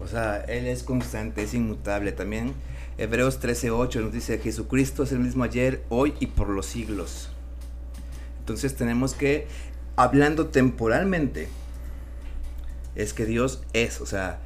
[0.00, 2.12] O sea, Él es constante, es inmutable.
[2.12, 2.54] También
[2.96, 7.28] Hebreos 13.8 nos dice, Jesucristo es el mismo ayer, hoy y por los siglos.
[8.38, 9.46] Entonces tenemos que,
[9.94, 11.48] hablando temporalmente,
[12.94, 14.40] es que Dios es, o sea,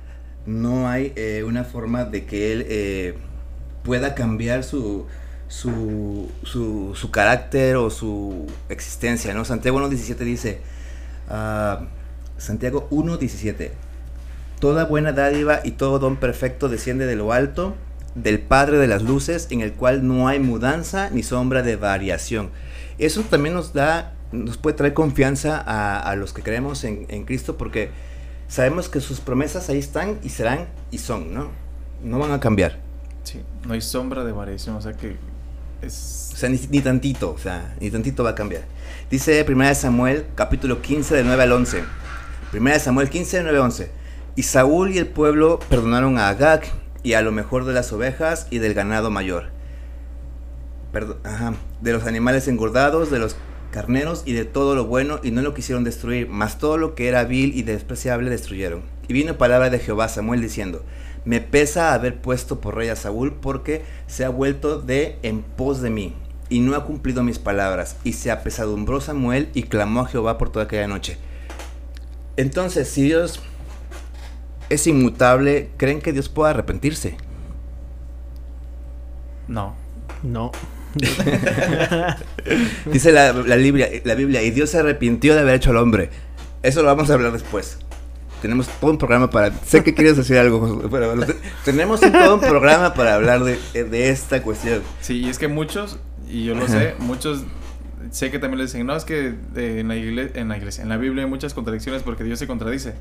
[0.44, 3.14] no hay eh, una forma de que Él eh,
[3.85, 5.07] pueda cambiar su,
[5.55, 9.45] su, su, carácter o su existencia, ¿no?
[9.45, 10.61] Santiago 1.17 dice,
[11.29, 11.85] uh,
[12.38, 13.71] Santiago 1.17,
[14.59, 17.77] toda buena dádiva y todo don perfecto desciende de lo alto,
[18.17, 22.51] del Padre de las Luces, en el cual no hay mudanza ni sombra de variación.
[22.99, 27.25] Eso también nos da, nos puede traer confianza a, a los que creemos en, en,
[27.25, 27.90] Cristo, porque
[28.49, 31.51] sabemos que sus promesas ahí están y serán y son, ¿no?
[32.03, 32.79] No van a cambiar.
[33.23, 35.17] Sí, no hay sombra de variación, o sea que
[35.87, 38.62] o sea, ni, tantito, o sea, ni tantito va a cambiar.
[39.11, 41.85] Dice 1 Samuel, capítulo 15, de 9 al 11.
[42.53, 43.90] 1 Samuel 15, de 9 al 11.
[44.37, 46.62] Y Saúl y el pueblo perdonaron a Agag
[47.03, 49.51] y a lo mejor de las ovejas y del ganado mayor.
[51.81, 53.37] de los animales engordados, de los
[53.70, 57.09] carneros y de todo lo bueno, y no lo quisieron destruir, mas todo lo que
[57.09, 58.83] era vil y despreciable destruyeron.
[59.09, 60.85] Y vino palabra de Jehová Samuel diciendo,
[61.25, 65.81] me pesa haber puesto por rey a Saúl porque se ha vuelto de en pos
[65.81, 66.15] de mí
[66.49, 67.97] y no ha cumplido mis palabras.
[68.05, 71.17] Y se apesadumbró Samuel y clamó a Jehová por toda aquella noche.
[72.37, 73.41] Entonces, si Dios
[74.69, 77.17] es inmutable, ¿creen que Dios pueda arrepentirse?
[79.49, 79.75] No.
[80.23, 80.53] No.
[82.93, 86.11] Dice la, Biblia, la Biblia, y Dios se arrepintió de haber hecho al hombre.
[86.63, 87.84] Eso lo vamos a hablar después
[88.44, 89.50] tenemos todo un programa para...
[89.64, 91.14] Sé que quieres decir algo, pero
[91.64, 94.83] tenemos todo un programa para hablar de, esta cuestión.
[95.00, 97.44] Sí, y es que muchos, y yo lo sé, muchos
[98.11, 100.83] sé que también le dicen, no, es que eh, en, la iglesia, en la iglesia,
[100.83, 102.92] en la Biblia hay muchas contradicciones porque Dios se contradice.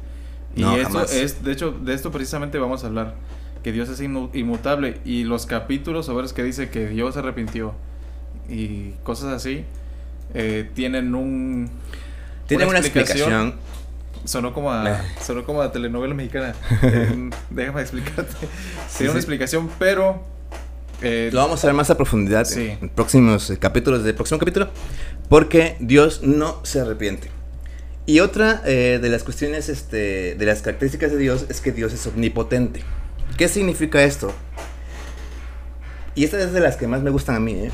[0.55, 3.15] Y esto es, de hecho, de esto precisamente vamos a hablar,
[3.63, 7.73] que Dios es inmutable y los capítulos o veres que dice que Dios se arrepintió
[8.47, 9.65] y cosas así,
[10.33, 11.69] eh, tienen un...
[12.47, 13.55] Tienen una explicación
[14.25, 16.53] Sonó como a, sonó como a telenovela mexicana.
[16.83, 18.33] Eh, déjame explicarte.
[18.97, 20.23] Tiene una explicación, pero...
[21.01, 24.69] Eh, Lo vamos a ver más a profundidad en próximos eh, capítulos del próximo capítulo.
[25.29, 27.29] Porque Dios no se arrepiente.
[28.05, 32.05] Y otra de las cuestiones, este, de las características de Dios es que Dios es
[32.05, 32.83] omnipotente.
[33.37, 34.33] ¿Qué significa esto?
[36.13, 37.71] Y esta es de las que más me gustan a mí, ¿eh?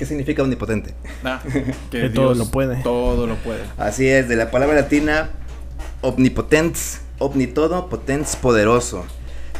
[0.00, 0.94] ¿Qué significa omnipotente?
[1.22, 1.42] Ah,
[1.90, 2.82] que, todo lo puede.
[2.82, 3.60] Todo lo puede.
[3.76, 5.28] Así es, de la palabra latina
[6.00, 9.04] omnipotens, omnitodo, potens, poderoso.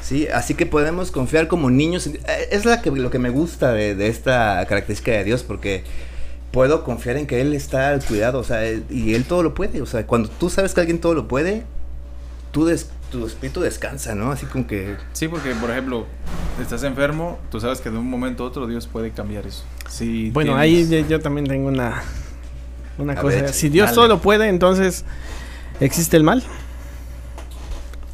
[0.00, 0.28] ¿sí?
[0.28, 2.06] Así que podemos confiar como niños.
[2.06, 2.20] Eh,
[2.52, 5.84] es la que, lo que me gusta de, esta característica de Dios, porque
[6.52, 9.82] puedo confiar en que Él está al cuidado, o sea, y Él todo lo puede.
[9.82, 11.64] O sea, cuando tú sabes que alguien todo lo puede,
[12.50, 14.30] tú des tu espíritu descansa, ¿no?
[14.32, 14.96] Así como que...
[15.12, 16.06] Sí, porque, por ejemplo,
[16.60, 19.64] estás enfermo, tú sabes que de un momento a otro Dios puede cambiar eso.
[19.88, 22.02] Sí, bueno, ahí yo también tengo una,
[22.98, 23.48] una cosa.
[23.48, 25.04] si Dios todo lo puede, entonces,
[25.80, 26.42] ¿existe el mal?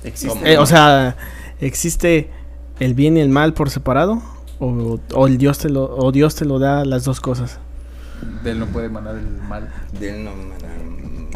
[0.03, 0.53] ¿Existe?
[0.53, 1.17] Eh, o sea,
[1.61, 2.31] ¿existe
[2.81, 4.23] el bien y el mal por separado?
[4.59, 7.59] ¿O, o el Dios te lo, o Dios te lo da las dos cosas?
[8.43, 9.71] De él no puede mandar el mal.
[9.99, 10.31] De él no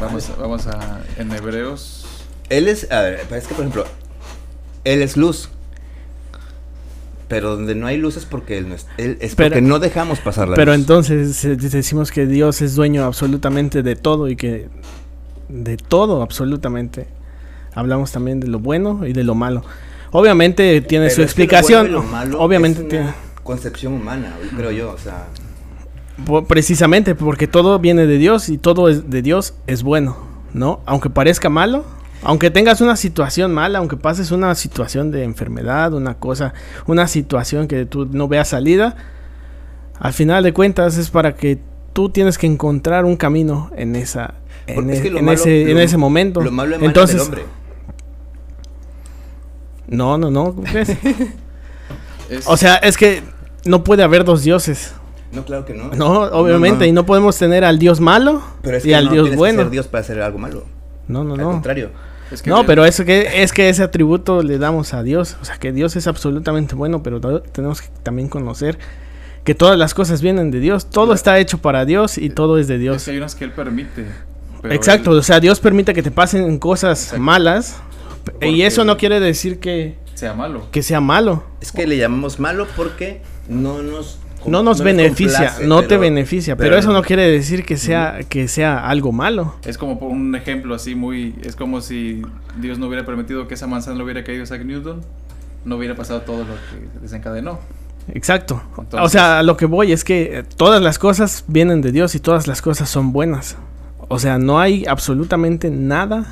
[0.00, 1.02] Vamos, vamos a...
[1.18, 2.06] En Hebreos
[2.50, 3.84] él es, a ver, es que por ejemplo,
[4.84, 5.48] él es luz.
[7.28, 10.18] Pero donde no hay luz es porque él no es, él es porque no dejamos
[10.18, 14.68] pasar la pero entonces eh, decimos que Dios es dueño absolutamente de todo y que
[15.48, 17.06] de todo absolutamente.
[17.72, 19.62] Hablamos también de lo bueno y de lo malo.
[20.10, 21.94] Obviamente tiene su explicación.
[22.36, 25.26] obviamente tiene concepción humana, creo yo, o sea,
[26.48, 30.16] precisamente porque todo viene de Dios y todo es de Dios es bueno,
[30.52, 30.80] ¿no?
[30.84, 31.84] Aunque parezca malo,
[32.22, 36.52] aunque tengas una situación mala, aunque pases una situación de enfermedad, una cosa,
[36.86, 38.96] una situación que tú no veas salida,
[39.98, 41.58] Al final de cuentas es para que
[41.92, 44.34] tú tienes que encontrar un camino en esa
[44.66, 46.40] en, Porque es que e- lo en malo- ese en ese momento.
[46.40, 47.42] Lo malo Entonces, del hombre.
[49.88, 50.88] no, no, no, ¿cómo crees?
[52.30, 53.22] Es- O sea, es que
[53.64, 54.94] no puede haber dos dioses.
[55.32, 55.88] No, claro que no.
[55.96, 59.22] No, obviamente, y no podemos tener al dios malo Pero es y al no dios
[59.24, 59.62] tienes que bueno.
[59.62, 60.64] ser Dios para hacer algo malo.
[61.08, 61.50] No, no, Al no.
[61.50, 61.90] contrario.
[62.30, 65.36] Es que No, bien- pero eso que es que ese atributo le damos a Dios,
[65.40, 68.78] o sea, que Dios es absolutamente bueno, pero tenemos que también conocer
[69.44, 72.68] que todas las cosas vienen de Dios, todo está hecho para Dios y todo es
[72.68, 73.04] de Es Dios.
[73.04, 74.06] que hay unas que él permite.
[74.64, 77.22] Exacto, él- o sea, Dios permite que te pasen cosas Exacto.
[77.22, 77.76] malas
[78.42, 80.66] y eso no quiere decir que, sea malo.
[80.70, 81.42] que sea malo.
[81.62, 86.56] Es que le llamamos malo porque no nos No nos beneficia, complace, no te beneficia,
[86.56, 89.56] pero, pero- eso no quiere decir que sea que sea algo malo.
[89.64, 91.34] Es como por un ejemplo así muy...
[91.42, 92.22] Es como si
[92.60, 95.02] Dios no hubiera permitido que esa manzana le hubiera caído a Isaac Newton.
[95.64, 97.58] No hubiera pasado todo lo que desencadenó.
[98.14, 98.62] Exacto.
[98.92, 102.14] o sea, a lo que voy es que eh, todas las cosas vienen de Dios
[102.14, 103.56] y todas las cosas son buenas.
[104.08, 106.26] O sea, no hay absolutamente nada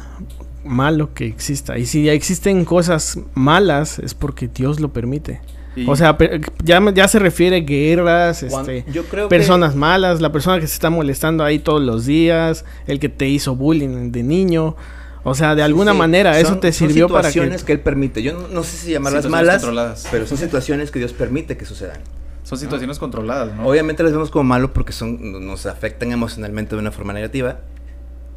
[0.65, 1.79] malo que exista.
[1.79, 5.41] Y si ya existen cosas malas es porque Dios lo permite.
[5.83, 6.17] Y- O sea,
[6.65, 10.59] ya, me- ya se refiere a guerras, este, yo creo que- personas malas, la persona
[10.61, 14.77] que se está molestando ahí todos los días, el que te hizo bullying de niño.
[15.25, 17.33] O sea, de alguna Sí, manera eso te sirvió para que...
[17.33, 18.23] situaciones que él permite.
[18.23, 21.99] Yo no, no sé si llamarlas malas, pero son situaciones que Dios permite que sucedan.
[22.45, 23.67] Son situaciones controladas, ¿no?
[23.67, 27.59] Obviamente las vemos como malo porque son nos afectan emocionalmente de una forma negativa,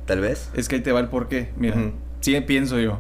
[0.05, 0.49] tal vez.
[0.53, 1.51] Es que ahí te va el porqué.
[1.55, 1.91] Mira, Ujú.
[2.19, 2.99] sí pienso yo.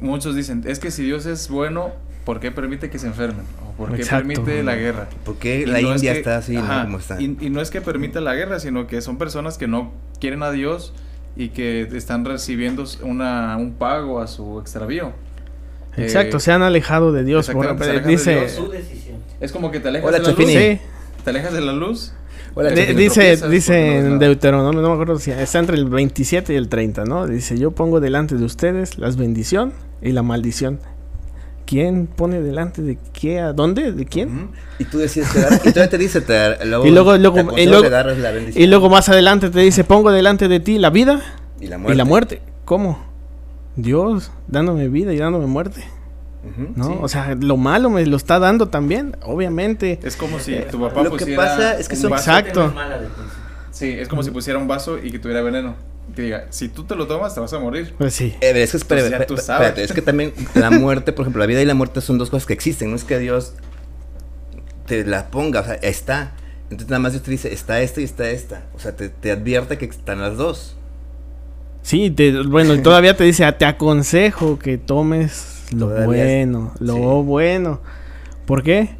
[0.00, 1.90] Muchos dicen, es que si Dios es bueno,
[2.24, 3.44] ¿por qué permite que se enfermen?
[3.68, 4.28] ¿O por qué Exacto.
[4.28, 5.08] permite la guerra?
[5.24, 6.84] Porque Y la no es India que- está así, ajá, ¿no?
[6.84, 7.20] Como está.
[7.20, 10.42] Y, y no es que permita la guerra, sino que son personas que no quieren
[10.42, 10.92] a Dios
[11.36, 15.12] y que están recibiendo una, un pago a su extravío.
[15.96, 17.48] Exacto, Eh, se han alejado de Dios.
[17.50, 18.52] por- alejan de dice, Dios.
[18.52, 19.16] Su decisión.
[19.40, 20.38] Es como que te alejas Hola, de la luz.
[20.38, 20.52] Chafini.
[20.76, 20.80] sí,
[21.24, 22.12] Te alejas de la luz.
[22.54, 24.18] Hola, dice, dice no en nada.
[24.18, 27.26] Deuteronomio, no me acuerdo si está entre el 27 y el 30, ¿no?
[27.26, 30.78] Dice, yo pongo delante de ustedes la bendición y la maldición.
[31.66, 33.40] ¿Quién pone delante de qué?
[33.40, 33.92] ¿A dónde?
[33.92, 34.50] ¿De quién?
[34.78, 37.54] Y tú decías que dar, y todavía te dice, te dar- luego, Y luego- luego-
[37.54, 40.90] te y luego- la Y luego más adelante te dice, pongo delante de ti la
[40.90, 41.20] vida
[41.60, 42.42] y la y la muerte.
[42.64, 42.98] ¿Cómo?
[43.76, 45.82] Dios dándome vida y dándome muerte.
[46.74, 46.84] ¿no?
[46.88, 46.94] Sí.
[47.00, 50.00] O sea, lo malo me lo está dando también, obviamente.
[50.02, 52.74] Es como si Eh, tu papá lo que pusiera pasa es que son- Exacto.
[53.70, 55.76] Sí, es como si pusiera un vaso y que tuviera veneno.
[56.14, 57.94] Que diga, si tú te lo tomas, te vas a morir.
[57.96, 58.34] Pues sí.
[58.40, 59.68] Eh, es que ya tú sabes.
[59.68, 62.28] espérate, es que también la muerte, por ejemplo, la vida y la muerte son dos
[62.28, 63.54] cosas que existen, no es que Dios
[64.86, 66.32] te la ponga, o sea, está.
[66.64, 68.64] Entonces nada más Dios te dice, está esta y está esta.
[68.74, 70.76] O sea, te, te advierte que están las dos.
[71.82, 76.04] Sí, te- bueno, y todavía te dice, "Ah, te aconsejo que tomes lo Todavía
[76.42, 77.00] es- bueno, lo sí.
[77.26, 77.80] bueno.
[78.46, 78.90] ¿Por qué?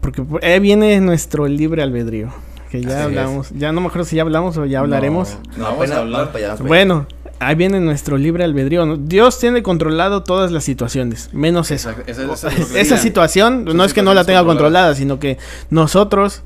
[0.00, 2.32] Porque por- ahí viene nuestro libre albedrío,
[2.70, 5.36] que ya Así hablamos, ya no me acuerdo si ya hablamos o ya hablaremos.
[5.56, 6.32] No, No, vamos a hablar.
[6.60, 7.06] Bueno,
[7.40, 8.86] ahí viene nuestro libre albedrío.
[8.86, 8.96] ¿no?
[8.96, 14.24] Dios tiene controlado todas las situaciones, menos esa- esa situación no es que no la
[14.24, 15.38] tenga controlada, sino que
[15.70, 16.42] nosotros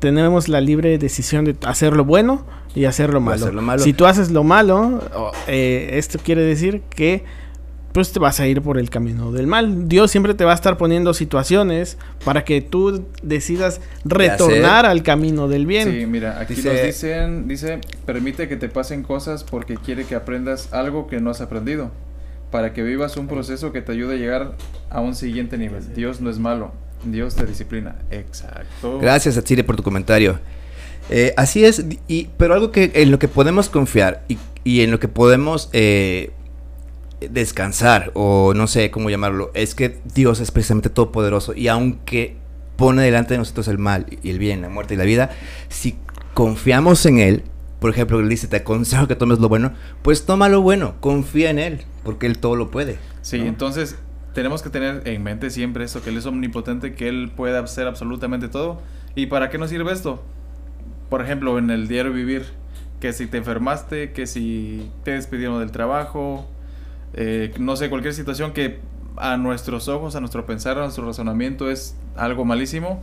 [0.00, 3.42] tenemos la libre decisión de hacer lo bueno y hacer lo malo.
[3.44, 3.82] hacer lo malo.
[3.82, 5.00] Si tú haces lo malo,
[5.46, 7.24] eh, esto quiere decir que
[7.92, 9.88] pues te vas a ir por el camino del mal.
[9.88, 15.48] Dios siempre te va a estar poniendo situaciones para que tú decidas retornar al camino
[15.48, 15.90] del bien.
[15.90, 20.14] Sí, mira, aquí Dice- nos dicen, dice, permite que te pasen cosas porque quiere que
[20.14, 21.90] aprendas algo que no has aprendido,
[22.50, 24.52] para que vivas un proceso que te ayude a llegar
[24.88, 25.94] a un siguiente nivel.
[25.94, 26.72] Dios no es malo,
[27.04, 27.96] Dios te disciplina.
[28.10, 28.98] Exacto.
[29.00, 30.38] Gracias, Atsiri, por tu comentario.
[31.08, 34.92] Eh, así es, y, pero algo que en lo que podemos confiar y, y en
[34.92, 36.30] lo que podemos eh,
[37.28, 41.54] descansar, o no sé cómo llamarlo, es que Dios es precisamente todopoderoso.
[41.54, 42.36] Y aunque
[42.76, 45.30] pone delante de nosotros el mal y el bien, la muerte y la vida,
[45.68, 45.96] si
[46.34, 47.42] confiamos en Él,
[47.78, 51.50] por ejemplo, Él dice, te aconsejo que tomes lo bueno, pues toma lo bueno, confía
[51.50, 52.98] en Él, porque Él todo lo puede.
[53.22, 53.46] Sí, ¿no?
[53.46, 53.96] entonces
[54.34, 57.86] tenemos que tener en mente siempre esto, que Él es omnipotente, que Él puede hacer
[57.86, 58.80] absolutamente todo.
[59.14, 60.22] ¿Y para qué nos sirve esto?
[61.08, 62.46] Por ejemplo, en el diario vivir,
[63.00, 66.48] que si te enfermaste, que si te despidieron del trabajo,
[67.14, 68.78] eh, no sé, cualquier situación que
[69.16, 73.00] a nuestros ojos, a nuestro pensar, a nuestro razonamiento es algo malísimo.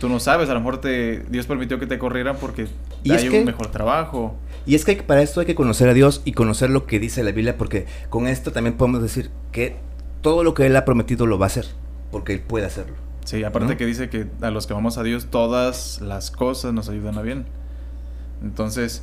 [0.00, 2.68] Tú no sabes, a lo mejor te, Dios permitió que te corrieran porque
[3.02, 4.36] Y es hay que- un mejor trabajo.
[4.66, 7.24] Y es que para esto hay que conocer a Dios y conocer lo que dice
[7.24, 9.76] la Biblia, porque con esto también podemos decir que
[10.20, 11.66] todo lo que Él ha prometido lo va a hacer,
[12.12, 12.94] porque Él puede hacerlo.
[13.24, 13.76] Sí, aparte ¿No?
[13.78, 17.22] que dice que a los que vamos a Dios todas las cosas nos ayudan a
[17.22, 17.46] bien.
[18.42, 19.02] Entonces,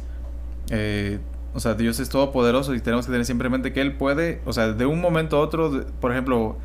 [0.70, 1.20] eh,
[1.56, 4.42] o sea, Dios es todopoderoso y tenemos que tener siempre en mente que Él puede,
[4.46, 6.58] o sea, de un momento a otro, de- por ejemplo,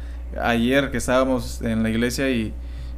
[0.43, 2.53] ayer que estábamos en la iglesia y,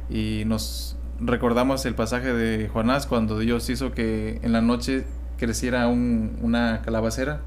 [0.09, 5.05] y nos recordamos el pasaje de Jonás cuando Dios hizo que en la noche
[5.37, 7.41] creciera un, una calabacera.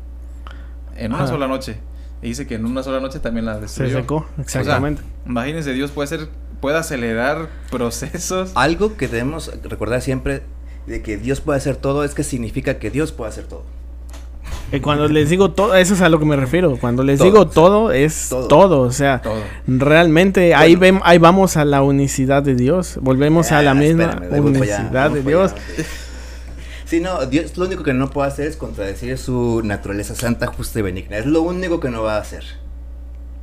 [0.96, 1.78] En una sola noche.
[2.22, 3.90] Y dice que en una sola noche también la destruyó.
[3.96, 5.02] Se secó, exactamente.
[5.26, 6.28] imagínense, Dios puede ser,
[6.60, 8.52] puede acelerar procesos.
[8.54, 10.42] Algo que debemos recordar siempre
[10.86, 13.64] de que Dios puede hacer todo es que significa que Dios puede hacer todo.
[14.72, 16.76] Y cuando les digo todo, eso es a lo que me refiero.
[16.76, 18.80] Cuando les digo todo, es todo.
[18.80, 19.22] O sea,
[19.66, 22.98] realmente ahí, ahí vamos a la unicidad de Dios.
[23.00, 25.52] Volvemos a la ah, misma unicidad de Dios.
[26.84, 30.78] Sí, no, Dios lo único que no puede hacer es contradecir su naturaleza santa, justa
[30.78, 31.18] y benigna.
[31.18, 32.44] Es lo único que no va a hacer.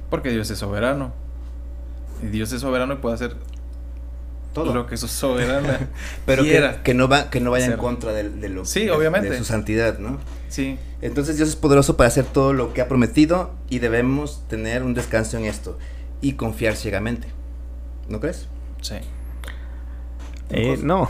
[0.10, 1.14] Porque Dios es soberano.
[2.22, 3.36] Y Dios es soberano y puede hacer
[4.54, 5.90] todo lo que su soberana
[6.26, 9.30] pero que, no va que no vaya en contra de, lo sí, obviamente.
[9.30, 12.88] de su santidad no sí entonces Dios es poderoso para hacer todo lo que ha
[12.88, 15.78] prometido y debemos tener un descanso en esto
[16.22, 17.28] y confiar ciegamente
[18.08, 18.48] no crees
[18.82, 18.96] sí
[20.56, 21.10] eh, no.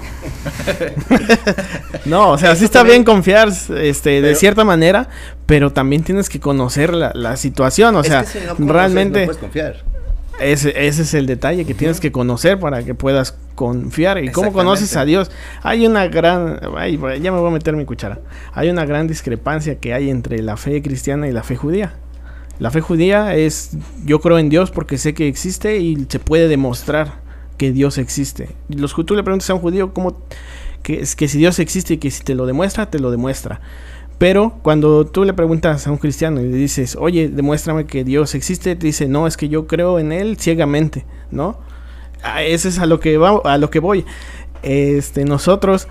[2.05, 5.09] no, o sea, sí está bien confiar este, de cierta manera,
[5.45, 7.95] pero también tienes que conocer la, situación.
[7.97, 8.25] O sea,
[8.57, 9.21] realmente.
[9.21, 9.83] No puedes confiar.
[10.39, 14.23] Ese, ese, es el detalle que tienes que conocer para que puedas confiar.
[14.23, 15.31] ¿Y cómo conoces a Dios?
[15.61, 16.59] Hay una gran.
[17.21, 18.19] ya me voy a meter mi cuchara.
[18.51, 21.93] Hay una gran discrepancia que hay entre la fe cristiana y la fe judía.
[22.59, 26.47] La fe judía es: yo creo en Dios porque sé que existe y se puede
[26.47, 27.21] demostrar
[27.57, 28.49] que Dios existe.
[28.69, 30.23] Los, tú le preguntas a un judío cómo,
[30.81, 33.61] que, que si Dios existe y que si te lo demuestra, te lo demuestra.
[34.17, 38.35] Pero cuando tú le preguntas a un cristiano y le dices, oye, demuéstrame que Dios
[38.35, 41.57] existe, te dice, no, es que yo creo en Él ciegamente, ¿no?
[42.21, 44.05] A eso es a lo que, va, a lo que voy.
[44.61, 45.87] Este, nosotros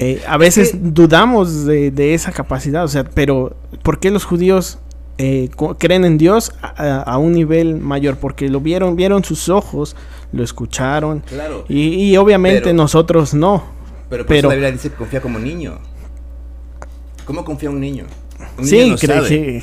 [0.00, 3.54] eh, a veces dudamos de, de, esa capacidad, o sea, pero
[3.84, 4.80] ¿por qué los judíos
[5.18, 5.48] eh,
[5.78, 8.16] creen en Dios a, un nivel mayor?
[8.16, 9.94] Porque lo vieron, vieron sus ojos,
[10.32, 11.20] lo escucharon.
[11.20, 11.64] Claro.
[11.68, 13.62] Y, obviamente nosotros no.
[14.10, 15.78] Pero, por la Biblia dice que confía como niño.
[17.24, 18.06] ¿Cómo confía un niño?
[18.62, 18.94] sí,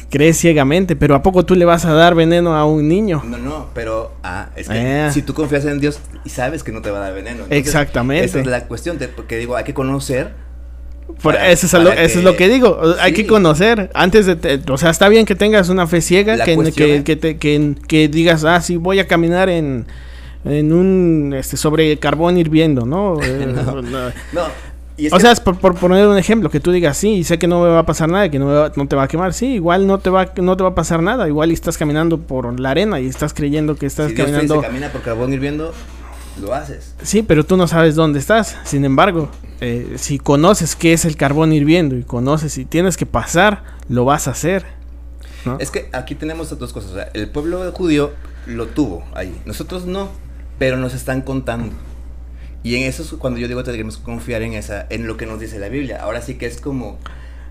[0.10, 3.22] cree, ciegamente, pero ¿a poco tú le vas a dar veneno a un niño?
[3.26, 5.12] No, no, pero ah, es que eh.
[5.12, 7.44] si tú confías en Dios y sabes que no te va a dar veneno.
[7.50, 8.26] Exactamente.
[8.26, 10.32] Esa es la cuestión, de, porque digo, hay que conocer.
[11.44, 14.90] eso, es lo, eso, es lo, que digo, hay que conocer antes de, o sea,
[14.90, 19.00] está bien que tengas una fe ciega, que, que, te, que, digas, ah, sí, voy
[19.00, 19.86] a caminar en,
[20.46, 23.16] en un, este, sobre carbón hirviendo, ¿no?
[23.20, 24.69] no, no
[25.12, 27.80] o sea, por, poner un ejemplo, que tú digas, sí, sé que no me va
[27.80, 29.34] a pasar nada, que no, no te va a quemar.
[29.34, 31.28] Sí, igual no te, va, no te va a pasar nada.
[31.28, 34.56] Igual estás caminando por la arena y estás creyendo que estás si caminando.
[34.56, 35.74] Dios camina por carbón hirviendo,
[36.42, 36.96] lo haces.
[37.02, 38.58] Sí, pero tú no sabes dónde estás.
[38.64, 39.30] Sin embargo,
[39.62, 44.06] eh, si conoces qué es el carbón hirviendo y conoces si tienes que pasar, lo
[44.06, 44.66] vas a hacer.
[45.60, 46.92] Es que aquí tenemos dos cosas.
[46.92, 48.12] O sea, el pueblo judío
[48.46, 49.40] lo tuvo ahí.
[49.46, 50.10] Nosotros no,
[50.58, 51.74] pero nos están contando.
[52.64, 55.18] Y en eso es cuando yo digo que tenemos que confiar en esa, en lo
[55.18, 56.02] que nos dice la Biblia.
[56.02, 56.98] Ahora sí que es como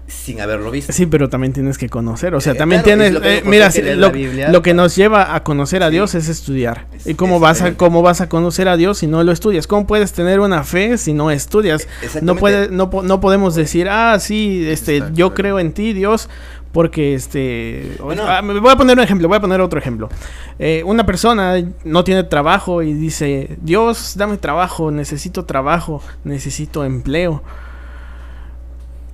[0.09, 0.93] sin haberlo visto.
[0.93, 2.35] Sí, pero también tienes que conocer.
[2.35, 3.15] O sea, eh, también tienes.
[3.23, 4.11] Eh, mira, lo,
[4.51, 6.87] lo, que nos lleva a conocer a Dios es estudiar.
[7.05, 9.67] ¿Y cómo vas, a, cómo vas a conocer a Dios si no lo estudias?
[9.67, 11.87] ¿Cómo puedes tener una fe si no estudias?
[12.23, 16.31] No, puede, no, no podemos decir, ah, sí, este, yo creo en ti, Dios,
[16.73, 17.97] porque este.
[18.21, 20.09] Ah, me voy a poner un ejemplo, voy a poner otro ejemplo.
[20.59, 21.55] Eh, una persona
[21.85, 27.43] no tiene trabajo y dice: Dios, dame trabajo, necesito trabajo, necesito empleo.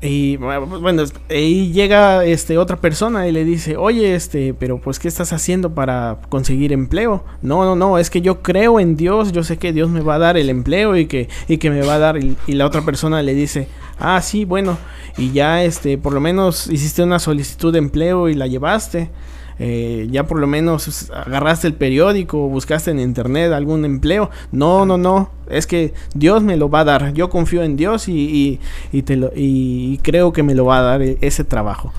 [0.07, 5.09] Y bueno, y llega este otra persona y le dice, oye, este, pero pues, ¿qué
[5.09, 7.25] estás haciendo para conseguir empleo?
[7.41, 10.17] No, no, no, es que yo creo en Dios, yo sé que Dios me va
[10.17, 12.83] a dar el empleo y que, y que me va a dar, y la otra
[12.83, 14.77] persona le dice, ah, sí, bueno,
[15.17, 19.11] y ya este, por lo menos hiciste una solicitud de empleo y la llevaste.
[19.59, 24.31] Eh, ya por lo menos agarraste el periódico, buscaste en internet algún empleo.
[24.53, 25.31] No, no, no.
[25.49, 27.13] Es que Dios me lo va a dar.
[27.13, 28.61] Yo confío en Dios y,
[28.93, 31.93] y, te lo, y creo que me lo va a dar ese trabajo.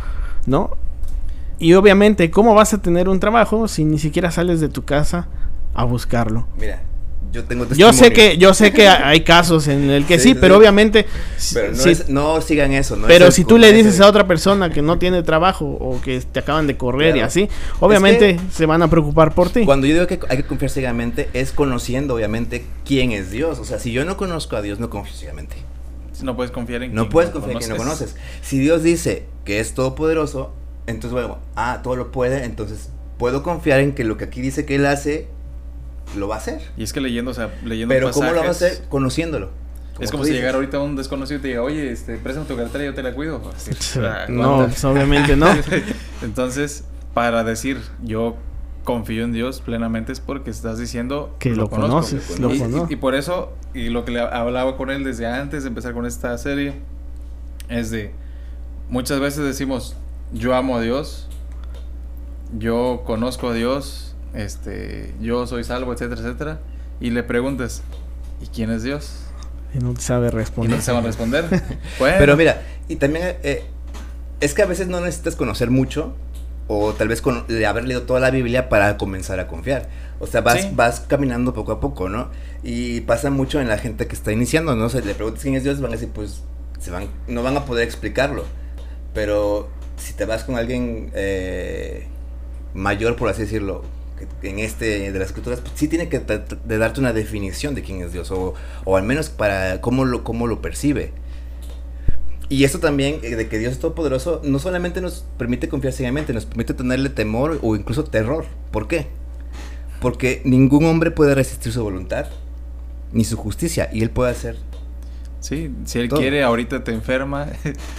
[0.46, 0.72] ¿No?
[1.58, 5.28] Y obviamente, ¿cómo vas a tener un trabajo si ni siquiera sales de tu casa
[5.74, 6.48] a buscarlo?
[6.60, 6.82] Mira,
[7.32, 10.58] yo tengo Yo sé que, yo sé que hay casos en el que sí, pero
[10.58, 11.06] obviamente.
[11.54, 11.74] Pero
[12.08, 12.98] no, sigan eso.
[13.08, 16.40] pero si tú le dices a otra persona que no tiene trabajo o que te
[16.40, 17.50] acaban de correr y así,
[17.80, 19.66] obviamente se van a preocupar por ti.
[19.66, 23.60] Cuando yo digo que hay que confiar ciegamente, es conociendo, obviamente, quién es Dios.
[23.60, 25.56] O sea, si yo no conozco a Dios, no confío ciegamente.
[26.24, 28.16] No puedes confiar en No puedes confiar en quien no conoces.
[28.42, 30.54] Si Dios dice que es todopoderoso,
[30.88, 34.66] entonces, bueno, ah, todo lo puede, entonces puedo confiar en que lo que aquí dice
[34.66, 35.28] que Él hace
[36.16, 36.62] lo va a hacer.
[36.78, 38.84] Y es que leyendo, o sea, leyendo Pero ¿cómo lo va a hacer?
[38.90, 39.52] Conociéndolo.
[40.00, 42.84] es como si llegara ahorita un desconocido y te diga, oye, este, préstame tu cartera
[42.84, 43.42] y yo te la cuido.
[44.30, 45.48] no, pues, obviamente no.
[46.22, 48.38] Entonces, para decir, yo
[48.84, 53.16] confío en Dios plenamente es porque estás diciendo que lo, conoces, lo y, y, por
[53.16, 56.76] eso, y lo que le hablaba con él desde antes de empezar con esta serie,
[57.68, 58.12] es de,
[58.90, 59.96] muchas veces decimos,
[60.32, 61.28] yo amo a Dios,
[62.58, 66.60] yo conozco a Dios, este, yo soy salvo, etcétera, etcétera,
[67.00, 67.84] y le preguntas,
[68.42, 69.22] ¿y quién es Dios?
[69.74, 70.72] Y no sabe responder.
[70.72, 71.46] Y no sabe responder.
[72.00, 73.64] Pero mira, y también eh,
[74.40, 76.16] es que a veces no necesitas conocer mucho
[76.68, 79.88] o tal vez con, haber leído toda la Biblia para comenzar a confiar.
[80.20, 82.30] O sea, vas, vas caminando poco a poco, ¿no?
[82.64, 84.86] Y pasa mucho en la gente que está iniciando, ¿no?
[84.86, 86.42] O sea, le preguntas quién es Dios, van a decir, pues,
[86.80, 88.46] se van, no van a poder explicarlo.
[89.14, 92.08] Pero si te vas con alguien eh,
[92.74, 93.84] mayor, por así decirlo,
[94.44, 98.02] en este de las escrituras, pues, sí tiene que de darte una definición de quién
[98.02, 98.54] es Dios, o,
[98.84, 101.12] o al menos para cómo lo, cómo lo percibe.
[102.48, 106.34] Y eso también, eh, de que Dios es todopoderoso, no solamente nos permite confiar ciegamente,
[106.34, 108.46] nos permite tenerle temor o incluso terror.
[108.72, 109.08] ¿Por qué?
[110.00, 112.28] Porque ningún hombre puede resistir su voluntad,
[113.12, 114.58] ni su justicia, y él puede hacer.
[115.40, 117.48] Sí, si él quiere, ahorita te enferma,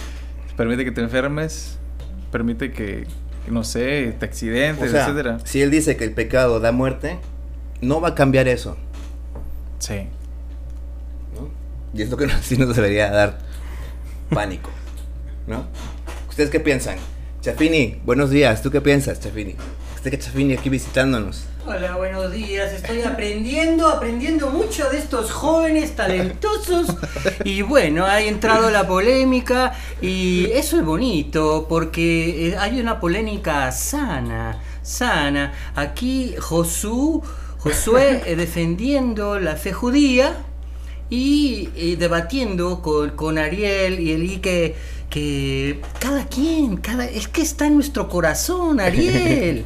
[0.57, 1.77] permite que te enfermes,
[2.31, 3.05] permite que,
[3.49, 4.99] no sé, te accidentes, etc.
[5.01, 5.39] etcétera.
[5.43, 7.17] Si él dice que el pecado da muerte,
[7.81, 8.77] no va a cambiar eso.
[9.79, 10.07] Sí.
[11.93, 13.39] Y es lo que sí nos debería dar
[14.29, 14.69] pánico,
[15.47, 15.65] ¿no?
[16.29, 16.97] ¿Ustedes qué piensan?
[17.41, 18.61] Chafini, buenos días.
[18.61, 19.55] ¿Tú qué piensas, Chafini?
[19.95, 21.45] Usted que Chafini aquí visitándonos.
[21.69, 22.71] Hola, buenos días.
[22.71, 26.87] Estoy aprendiendo, aprendiendo mucho de estos jóvenes talentosos.
[27.43, 33.69] Y bueno, ha entrado la polémica y eso es bonito porque eh, hay una polémica
[33.73, 35.51] sana, sana.
[35.75, 37.19] Aquí Josué,
[37.57, 40.37] Josué eh, defendiendo la fe judía
[41.09, 44.73] y, debatiendo con, con, Ariel y el que,
[45.17, 49.65] que cada quien, cada, es que está en nuestro corazón, Ariel.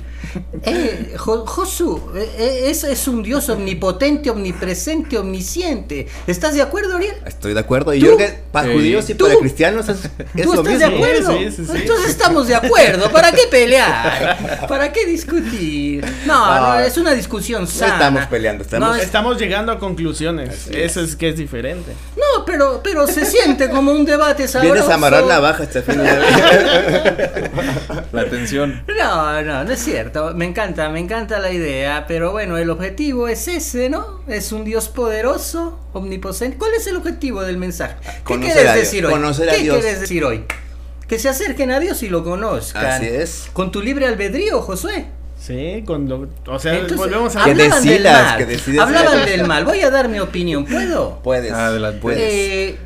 [0.64, 6.08] Eh, Josu eh, eh, es, es, un Dios omnipotente, omnipresente, omnisciente.
[6.26, 7.16] ¿Estás de acuerdo, Ariel?
[7.26, 7.94] Estoy de acuerdo.
[7.94, 9.98] Y yo creo que para judíos y para cristianos es,
[10.36, 11.38] es ¿Tú estás de acuerdo?
[11.38, 13.12] Entonces estamos de acuerdo.
[13.12, 14.68] ¿Para qué pelear?
[14.70, 16.06] ¿Para qué discutir?
[16.26, 17.88] No, no es una discusión sana.
[17.88, 20.68] No estamos peleando, estamos, estamos llegando a conclusiones.
[20.68, 21.92] Eso es que es diferente.
[22.38, 24.74] No, pero, pero se siente como un debate sabroso.
[24.74, 26.20] Vienes a amarrar navaja, Estefania.
[28.12, 28.84] La tensión.
[28.98, 33.28] No, no, no es cierto me encanta, me encanta la idea, pero bueno, el objetivo
[33.28, 34.22] es ese, ¿no?
[34.28, 36.58] Es un Dios poderoso, omnipotente.
[36.58, 37.96] ¿Cuál es el objetivo del mensaje?
[38.26, 39.14] ¿Qué quieres decir hoy?
[39.50, 40.46] ¿Qué quieres decir hoy?
[41.08, 42.86] Que se acerquen a Dios y lo conozcan.
[42.86, 43.50] Así es.
[43.54, 45.08] Con tu libre albedrío, Josué.
[45.42, 49.66] Sí, cuando, o sea, volvemos a que decidas, que Hablaban del mal.
[49.66, 51.20] Voy a dar mi opinión, ¿puedo?
[51.24, 51.52] Puedes.
[51.52, 52.00] Adelante.
[52.00, 52.20] Puedes.
[52.22, 52.78] Eh,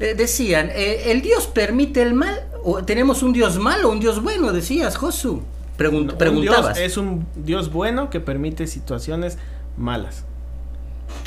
[0.00, 2.44] eh, decían, eh, ¿el Dios permite el mal?
[2.64, 4.52] ¿O ¿Tenemos un Dios malo o un Dios bueno?
[4.52, 5.42] Decías, Josu
[5.76, 6.76] preguntabas.
[6.78, 9.38] es un Dios bueno que permite situaciones
[9.76, 10.24] malas.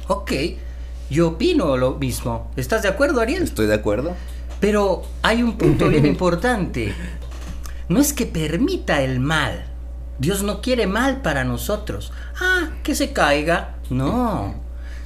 [0.09, 0.33] Ok,
[1.09, 2.51] yo opino lo mismo.
[2.57, 3.43] ¿Estás de acuerdo, Ariel?
[3.43, 4.13] Estoy de acuerdo.
[4.59, 6.93] Pero hay un punto bien importante.
[7.87, 9.74] No es que permita el mal.
[10.19, 12.11] Dios no quiere mal para nosotros.
[12.39, 13.75] Ah, que se caiga.
[13.89, 14.55] No.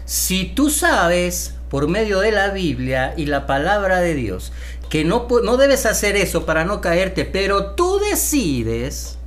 [0.06, 4.52] Si tú sabes, por medio de la Biblia y la palabra de Dios,
[4.90, 9.18] que no, no debes hacer eso para no caerte, pero tú decides,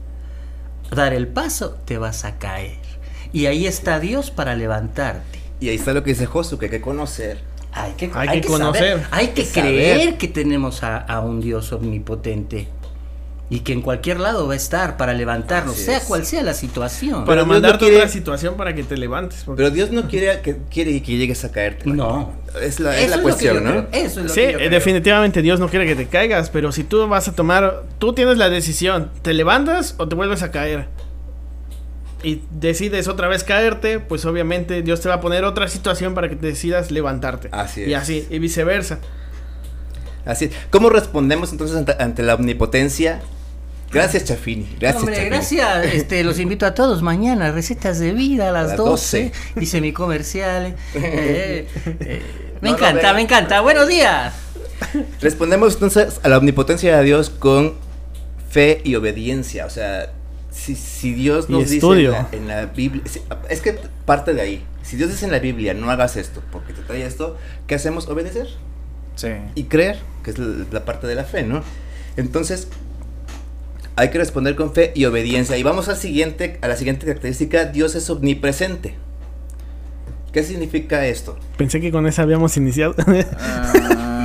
[0.90, 2.78] dar el paso, te vas a caer.
[3.32, 5.40] Y ahí está Dios para levantarte.
[5.60, 7.38] Y ahí está lo que dice Josu, que hay que conocer.
[7.72, 9.06] Hay que, hay que, conocer.
[9.10, 12.68] hay que, creer que tenemos a, un Dios omnipotente.
[13.52, 17.26] Y que en cualquier lado va a estar para levantarnos, sea cual sea la situación.
[17.26, 17.96] Para mandarte quiere...
[17.96, 19.44] otra situación para que te levantes.
[19.54, 21.90] Pero Dios no quiere que, quiere que llegues a caerte.
[21.90, 22.32] No.
[22.62, 23.88] Es la, es la cuestión, ¿no?
[23.92, 27.06] Eso es lo sí, que definitivamente Dios no quiere que te caigas, pero si tú
[27.06, 30.88] vas a tomar, tú tienes la decisión, ¿te levantas o te vuelves a caer?
[32.22, 36.30] Y decides otra vez caerte, pues obviamente Dios te va a poner otra situación para
[36.30, 37.50] que te decidas levantarte.
[37.52, 37.88] Así es.
[37.88, 38.98] Y así, y viceversa.
[40.24, 40.52] Así es.
[40.70, 43.20] ¿Cómo respondemos entonces ante la omnipotencia
[43.92, 44.66] Gracias, Chafini.
[44.80, 45.86] Gracias, Hombre, gracias.
[45.92, 49.32] Este, los invito a todos mañana, recetas de vida a las, 12.
[49.60, 50.74] Hice mi comercial.
[50.94, 51.66] Eh,
[52.00, 52.22] eh,
[52.60, 53.60] me encanta, me encanta.
[53.60, 54.34] Buenos días.
[55.20, 57.74] Respondemos entonces a la omnipotencia de Dios con
[58.50, 59.66] fe y obediencia.
[59.66, 60.12] O sea,
[60.50, 61.86] si, si Dios nos dice
[62.32, 63.02] en la, Biblia,
[63.48, 64.64] es que parte de ahí.
[64.82, 67.36] Si Dios dice en la Biblia, no hagas esto porque te trae esto,
[67.66, 68.08] ¿qué hacemos?
[68.08, 68.48] Obedecer.
[69.16, 69.28] Sí.
[69.54, 71.62] Y creer, que es la parte de la fe, ¿no?
[72.16, 72.68] Entonces,
[73.96, 75.56] hay que responder con fe y obediencia.
[75.56, 78.94] Y vamos al siguiente, a la siguiente característica, Dios es omnipresente.
[80.32, 81.38] ¿Qué significa esto?
[81.58, 82.94] Pensé que con esa habíamos iniciado.
[83.38, 83.72] Ah.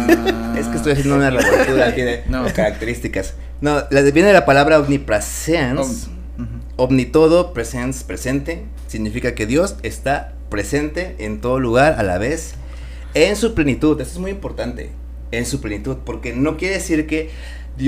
[0.57, 3.33] es que estoy haciendo una revoltura aquí de características.
[3.59, 6.07] No, viene la palabra omnipresence.
[6.77, 12.53] omnitodo, presence, presente, significa que Dios está presente en todo lugar a la vez,
[13.13, 13.99] en su plenitud.
[13.99, 14.91] Eso es muy importante,
[15.31, 17.31] en su plenitud, porque no quiere decir que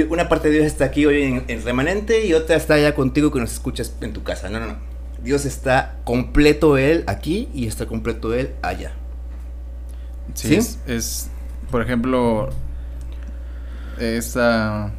[0.09, 3.31] una parte de Dios está aquí hoy en, en, remanente y otra está allá contigo
[3.31, 4.49] que nos escuchas en tu casa.
[4.49, 4.77] No, no, no.
[5.23, 8.93] Dios está completo Él aquí y está completo Él allá.
[10.33, 11.29] Sí, Es, es,
[11.71, 12.49] por ejemplo,
[13.99, 14.91] esta,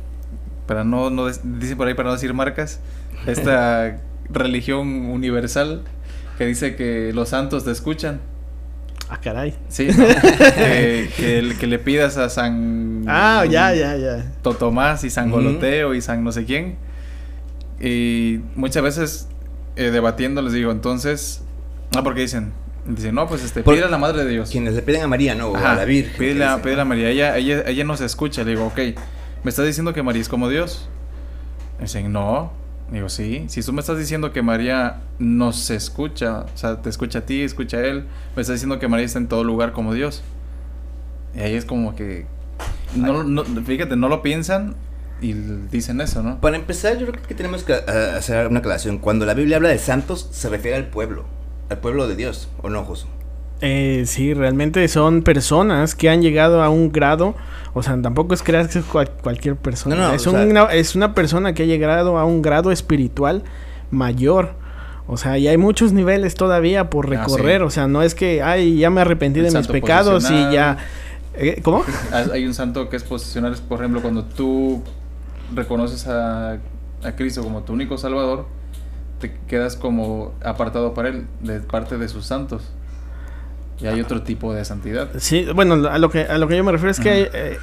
[0.66, 2.80] para no, no, dice por ahí para no decir marcas,
[3.26, 5.82] esta religión universal
[6.38, 8.20] que dice que los santos te escuchan.
[9.12, 9.54] Ah, caray.
[9.68, 9.88] Sí,
[11.16, 13.04] que, que, le pidas a San...
[13.08, 14.32] Ah, ya, ya, ya.
[14.40, 16.76] Totomás y San Goloteo y San no sé quién.
[17.80, 19.28] Y muchas veces
[19.74, 21.42] eh, debatiendo les digo, entonces...
[21.96, 22.52] Ah, porque dicen,
[22.86, 24.50] Dicen, no, pues este, pide a la Madre de Dios.
[24.50, 25.54] Quienes le piden a María, ¿no?
[25.54, 26.16] A la Virgen.
[26.16, 27.10] Pide a, a María.
[27.10, 28.42] Ella, ella, ella nos escucha.
[28.42, 28.78] Le digo, ok,
[29.42, 30.88] ¿me estás diciendo que María es como Dios?
[31.80, 32.52] dicen, no.
[32.90, 33.44] Digo, sí.
[33.48, 37.42] Si tú me estás diciendo que María nos escucha, o sea, te escucha a ti,
[37.42, 40.22] escucha a él, me estás diciendo que María está en todo lugar como Dios.
[41.34, 42.26] Y ahí es como que.
[42.96, 44.74] No, no, fíjate, no lo piensan
[45.20, 46.40] y dicen eso, ¿no?
[46.40, 48.98] Para empezar, yo creo que tenemos que uh, hacer una aclaración.
[48.98, 51.24] Cuando la Biblia habla de santos, se refiere al pueblo,
[51.68, 53.19] al pueblo de Dios, ¿o no, Josué?
[53.62, 57.34] Eh, sí, realmente son personas que han llegado a un grado,
[57.74, 61.14] o sea, tampoco es crear que es cualquier persona, no, no, es, una, es una
[61.14, 63.42] persona que ha llegado a un grado espiritual
[63.90, 64.54] mayor.
[65.06, 67.62] O sea, y hay muchos niveles todavía por ah, recorrer.
[67.62, 70.78] O sea, no es que, ay, ya me arrepentí de mis pecados y ya.
[71.34, 71.84] Eh, ¿Cómo?
[72.32, 74.82] Hay un santo que es posicional, por ejemplo, cuando tú
[75.52, 76.58] reconoces a,
[77.02, 78.46] a Cristo como tu único Salvador,
[79.20, 82.62] te quedas como apartado para Él, de parte de sus santos.
[83.80, 85.08] Y hay otro tipo de santidad.
[85.18, 87.58] Sí, bueno, a lo que, a lo que yo me refiero es que eh,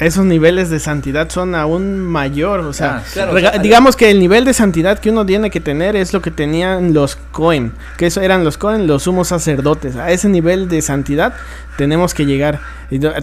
[0.00, 2.60] esos niveles de santidad son aún mayor.
[2.60, 6.12] O sea, ah, digamos que el nivel de santidad que uno tiene que tener es
[6.12, 9.96] lo que tenían los Cohen, que eso eran los Cohen, los sumos sacerdotes.
[9.96, 11.34] A ese nivel de santidad
[11.76, 12.60] tenemos que llegar.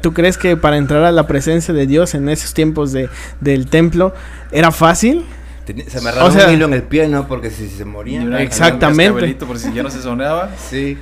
[0.02, 3.10] ¿Tú crees que para entrar a la presencia de Dios en esos tiempos de,
[3.42, 4.14] del templo
[4.52, 5.26] era fácil?
[5.88, 7.28] Se me o un hilo en el pie, ¿no?
[7.28, 8.34] Porque si se morían.
[8.34, 9.36] Exactamente.
[9.46, 10.52] Por si ya no se sonaba.
[10.58, 10.98] Sí.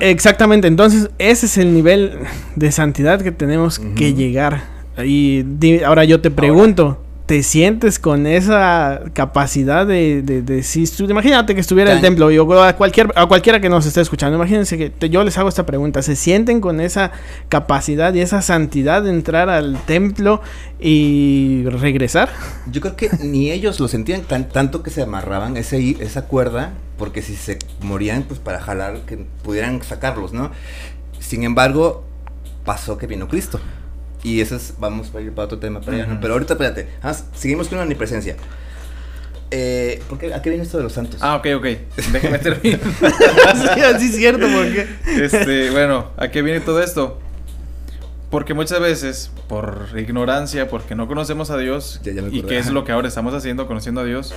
[0.00, 0.68] Exactamente.
[0.68, 2.18] Entonces, ese es el nivel
[2.56, 4.62] de santidad que tenemos que llegar.
[5.04, 5.44] Y
[5.84, 11.92] ahora yo te pregunto, te sientes con esa capacidad de, de, si imagínate que estuviera
[11.92, 15.36] el templo o a cualquier a cualquiera que nos esté escuchando imagínense que yo les
[15.36, 17.12] hago esta pregunta se sienten con esa
[17.50, 20.40] capacidad y esa santidad de entrar al templo
[20.80, 22.30] y regresar
[22.72, 26.72] yo creo que ni ellos lo sentían tan, tanto que se amarraban ese esa cuerda
[26.96, 30.50] porque si se morían pues para jalar que pudieran sacarlos no
[31.18, 32.04] sin embargo
[32.64, 33.60] pasó que vino Cristo
[34.22, 36.88] y eso es, vamos a ir para otro tema, para pero ahorita espérate,
[37.34, 38.36] seguimos con la omnipresencia.
[39.50, 41.20] Eh, ¿por qué, ¿A qué viene esto de los santos?
[41.22, 41.64] Ah, ok, ok.
[42.12, 42.80] Déjame terminar.
[43.74, 44.86] sí, así es cierto, ¿por qué?
[45.06, 47.18] Este, bueno, ¿a qué viene todo esto?
[48.30, 52.00] Porque muchas veces, por ignorancia, porque no conocemos a Dios,
[52.30, 54.34] y que es lo que ahora estamos haciendo, conociendo a Dios,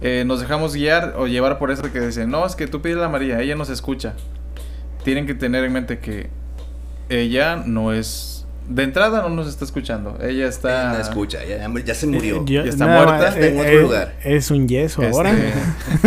[0.00, 2.98] eh, nos dejamos guiar o llevar por eso que dicen, no, es que tú pides
[2.98, 4.14] a María, ella nos escucha.
[5.04, 6.30] Tienen que tener en mente que
[7.08, 8.35] ella no es
[8.68, 10.18] de entrada no nos está escuchando.
[10.20, 10.92] Ella está.
[10.92, 12.44] no escucha, ya, se murió.
[12.44, 13.28] ya está muerta.
[13.28, 14.14] está en otro lugar.
[14.24, 15.34] Es un yeso este, ahora.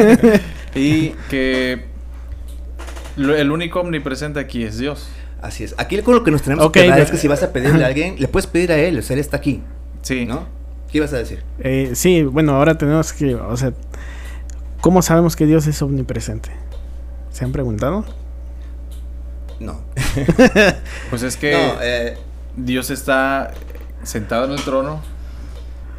[0.76, 1.86] y que
[3.18, 5.10] el único omnipresente aquí es Dios.
[5.42, 5.76] Así es.
[5.78, 7.88] Aquí con lo que nos tenemos que dar es que si vas a pedirle a
[7.88, 9.62] alguien, le puedes pedir a él, o sea, él está aquí.
[10.02, 10.26] Sí.
[10.26, 10.48] ¿No?
[10.92, 11.44] ¿Qué ibas a decir?
[11.60, 13.74] Eh, sí, bueno, ahora tenemos que, o sea,
[14.82, 16.50] ¿cómo sabemos que Dios es omnipresente?
[17.32, 18.06] ¿Se han preguntado?
[19.60, 19.82] No.
[21.10, 22.18] pues es que no, eh,
[22.66, 23.52] Dios está
[24.04, 25.02] sentado en el trono,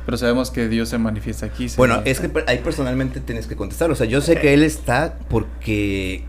[0.06, 1.68] pero sabemos que Dios se manifiesta aquí.
[1.76, 3.90] bueno, es que ahí personalmente tienes que contestar.
[3.90, 6.24] O sea, yo sé que Él está porque...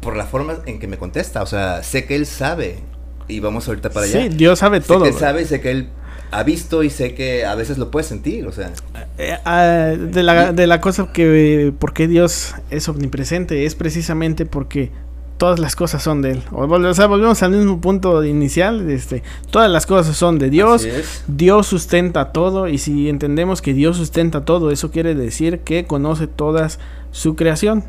[0.00, 1.42] Por la forma en que me contesta.
[1.42, 2.80] O sea, sé que Él sabe.
[3.26, 4.22] Y vamos ahorita para allá.
[4.22, 5.06] Sí, Dios sabe todo.
[5.06, 5.88] Sé que Él sabe, sé que Él
[6.30, 8.70] ha visto y sé que a veces lo puede sentir, o sea.
[9.18, 13.64] Eh, ah, de, la, de la cosa que, ¿por qué Dios es omnipresente?
[13.64, 14.90] Es precisamente porque
[15.36, 16.42] todas las cosas son de él.
[16.52, 20.86] O, sea, volvemos al mismo punto inicial, este, todas las cosas son de Dios.
[21.26, 26.26] Dios sustenta todo y si entendemos que Dios sustenta todo, eso quiere decir que conoce
[26.26, 26.78] todas
[27.10, 27.84] su creación.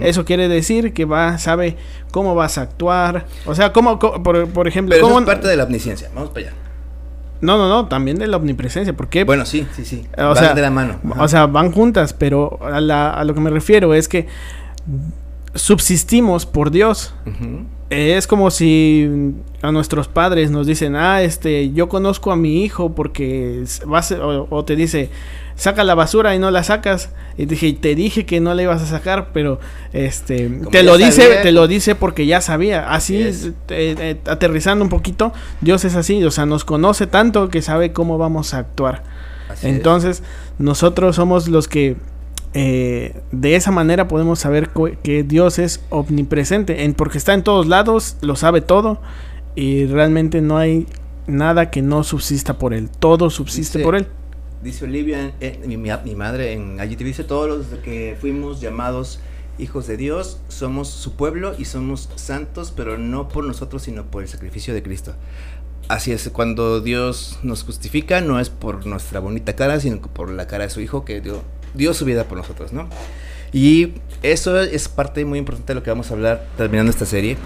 [0.00, 1.76] Eso quiere decir que va, sabe
[2.10, 3.26] cómo vas a actuar.
[3.44, 4.94] O sea, cómo, por, ejemplo...
[4.94, 6.08] Pero cómo, es parte de la omnisciencia.
[6.14, 6.56] Vamos para allá.
[7.42, 9.24] No, no, no, también de la omnipresencia, porque...
[9.24, 10.06] Bueno, sí, sí, sí.
[10.16, 10.98] O van de la mano.
[11.18, 14.28] O sea, van juntas, pero a, la, a lo que me refiero es que
[15.56, 17.14] subsistimos por Dios.
[17.90, 22.94] es como si a nuestros padres nos dicen, ah, este, yo conozco a mi hijo
[22.94, 25.10] porque vas, o, te dice,
[25.54, 27.10] saca la basura y no la sacas.
[27.36, 29.60] Y dije, te dije que no la ibas a sacar, pero
[29.92, 32.92] este, te lo dice, te lo dice porque ya sabía.
[32.92, 37.62] Así, eh, eh, aterrizando un poquito, Dios es así, o sea, nos conoce tanto que
[37.62, 39.02] sabe cómo vamos a actuar.
[39.62, 40.22] Entonces,
[40.58, 41.96] nosotros somos los que
[42.58, 44.70] eh, de esa manera podemos saber
[45.02, 48.98] que Dios es omnipresente, en, porque está en todos lados, lo sabe todo
[49.54, 50.86] y realmente no hay
[51.26, 54.06] nada que no subsista por él, todo subsiste por él.
[54.62, 55.34] Dice Olivia,
[55.66, 59.20] mi, mi, madre en allí te dice, todos los que fuimos llamados
[59.58, 64.22] hijos de Dios, somos su pueblo y somos santos, pero no por nosotros, sino por
[64.22, 65.14] el sacrificio de Cristo.
[65.88, 70.46] Así es, cuando Dios nos justifica, no es por nuestra bonita cara, sino por la
[70.46, 71.42] cara de su Hijo que dio
[71.76, 72.88] dio su vida por nosotros, ¿no?
[73.52, 77.36] Y eso es parte muy importante de lo que vamos a hablar terminando esta serie.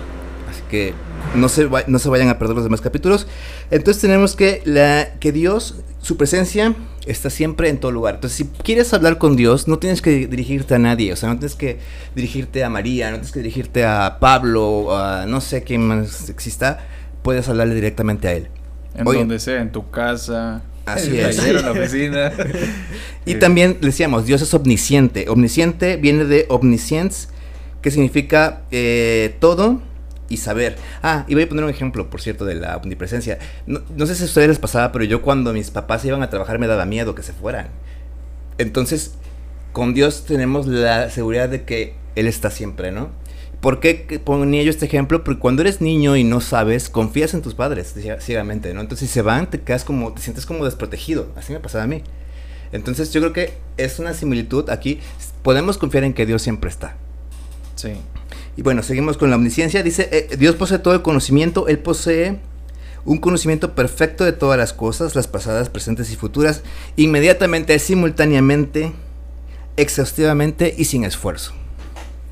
[0.51, 0.95] Así que
[1.35, 3.27] no se, no se vayan a perder los demás capítulos.
[3.71, 6.75] Entonces tenemos que, la, que Dios, su presencia,
[7.07, 8.17] está siempre en todo lugar.
[8.17, 11.13] Entonces si quieres hablar con Dios, no tienes que dirigirte a nadie.
[11.13, 11.79] O sea, no tienes que
[12.15, 16.87] dirigirte a María, no tienes que dirigirte a Pablo, a no sé quién más exista.
[17.23, 18.49] Puedes hablarle directamente a Él.
[18.95, 20.63] En donde sea, en tu casa,
[20.95, 21.63] Así es.
[21.63, 22.33] La oficina.
[23.25, 25.29] y también decíamos, Dios es omnisciente.
[25.29, 27.29] Omnisciente viene de omniscience,
[27.83, 29.81] que significa eh, todo
[30.31, 30.77] y saber.
[31.03, 33.39] Ah, y voy a poner un ejemplo, por cierto, de la omnipresencia.
[33.67, 36.59] No, sé si a ustedes les pasaba, pero yo cuando mis papás iban a trabajar
[36.59, 37.69] me daba miedo que se fueran.
[38.57, 39.15] Entonces,
[39.73, 43.11] con Dios tenemos la seguridad de que Él está siempre, ¿no?
[43.61, 45.23] ¿Por qué ponía yo este ejemplo?
[45.23, 48.81] Porque cuando eres niño y no sabes, confías en tus padres ciegamente, ¿no?
[48.81, 51.29] Entonces si se van, te quedas como, te sientes como desprotegido.
[51.37, 52.03] Así me pasaba a mí.
[52.73, 55.01] Entonces yo creo que es una similitud aquí.
[55.43, 56.97] Podemos confiar en que Dios siempre está.
[57.75, 57.93] Sí.
[58.57, 59.83] Y bueno, seguimos con la omnisciencia.
[59.83, 62.39] Dice, eh, Dios posee todo el conocimiento, Él posee
[63.05, 66.63] un conocimiento perfecto de todas las cosas, las pasadas, presentes y futuras,
[66.97, 68.93] inmediatamente, simultáneamente,
[69.77, 71.53] exhaustivamente y sin esfuerzo.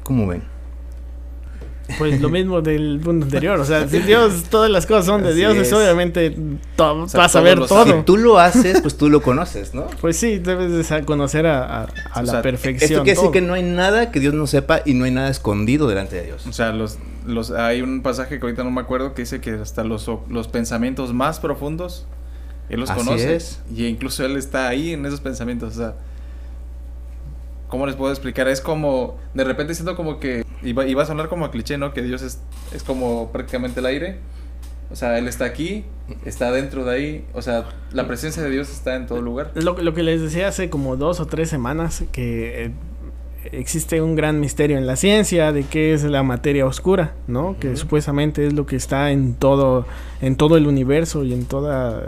[0.02, 0.57] ¿Cómo ven?
[1.96, 3.58] Pues lo mismo del punto anterior.
[3.58, 5.72] O sea, si Dios, todas las cosas son de Dios, es.
[5.72, 6.34] obviamente
[6.76, 7.84] vas a ver todo.
[7.86, 9.86] Si tú lo haces, pues tú lo conoces, ¿no?
[10.00, 11.88] Pues sí, debes de conocer a,
[12.22, 12.90] la perfección.
[12.90, 15.30] Esto quiere decir que no hay nada que Dios no sepa y no hay nada
[15.30, 16.46] escondido delante de Dios.
[16.46, 19.52] O sea, los, los, hay un pasaje que ahorita no me acuerdo que dice que
[19.52, 22.06] hasta los, los pensamientos más profundos
[22.68, 23.38] Él los conoce.
[23.74, 25.74] Y incluso Él está ahí en esos pensamientos.
[25.74, 25.94] O sea,
[27.68, 28.48] ¿cómo les puedo explicar?
[28.48, 31.92] Es como, de repente siento como que y va, a sonar como a cliché, ¿no?
[31.92, 32.40] Que Dios es,
[32.74, 34.18] es como prácticamente el aire.
[34.90, 35.84] O sea, Él está aquí,
[36.24, 37.24] está dentro de ahí.
[37.32, 39.52] O sea, la presencia de Dios está en todo lugar.
[39.54, 42.70] Lo, lo que les decía hace como dos o tres semanas, que eh,
[43.52, 47.56] existe un gran misterio en la ciencia de qué es la materia oscura, ¿no?
[47.60, 49.86] Que supuestamente es lo que está en todo,
[50.20, 52.02] en todo el universo y en toda,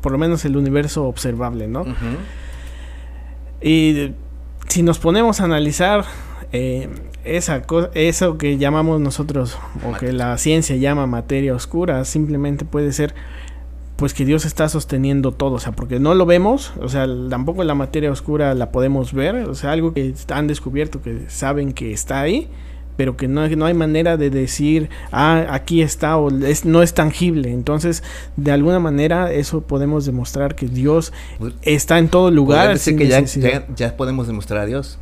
[0.00, 1.84] por lo menos el universo observable, ¿no?
[3.60, 4.14] Y
[4.68, 6.04] si nos ponemos a analizar
[6.52, 6.88] eh,
[7.24, 7.62] esa
[7.94, 9.58] eso que llamamos nosotros
[9.88, 13.14] o que la ciencia llama materia oscura simplemente puede ser
[13.96, 17.62] pues que Dios está sosteniendo todo, o sea, porque no lo vemos, o sea, tampoco
[17.62, 21.92] la materia oscura la podemos ver, o sea, algo que han descubierto que saben que
[21.92, 22.48] está ahí,
[23.02, 26.94] pero que no, no hay manera de decir, ah, aquí está o es, no es
[26.94, 27.50] tangible.
[27.50, 28.04] Entonces,
[28.36, 32.68] de alguna manera, eso podemos demostrar que Dios pues, está en todo lugar.
[32.68, 33.24] Decir que ya,
[33.74, 35.00] ya, podemos demostrar a Dios.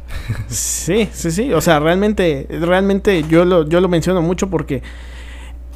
[0.48, 1.52] sí, sí, sí.
[1.52, 4.80] O sea, realmente, realmente yo lo, yo lo menciono mucho porque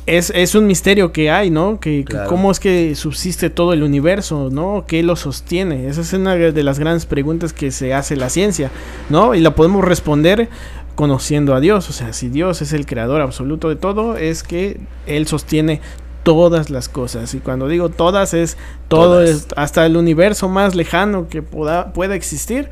[0.07, 1.79] es, es un misterio que hay, ¿no?
[1.79, 4.85] Que, cómo es que subsiste todo el universo, ¿no?
[4.87, 5.89] ¿Qué lo sostiene?
[5.89, 8.70] Esa es una de las grandes preguntas que se hace la ciencia,
[9.11, 9.35] ¿no?
[9.35, 10.49] Y la podemos responder
[10.95, 11.89] conociendo a Dios.
[11.91, 15.81] O sea, si Dios es el creador absoluto de todo, es que Él sostiene
[16.23, 17.35] todas las cosas.
[17.35, 18.57] Y cuando digo todas, es
[18.89, 22.71] todo, Es, hasta el universo más lejano que pueda, pueda existir,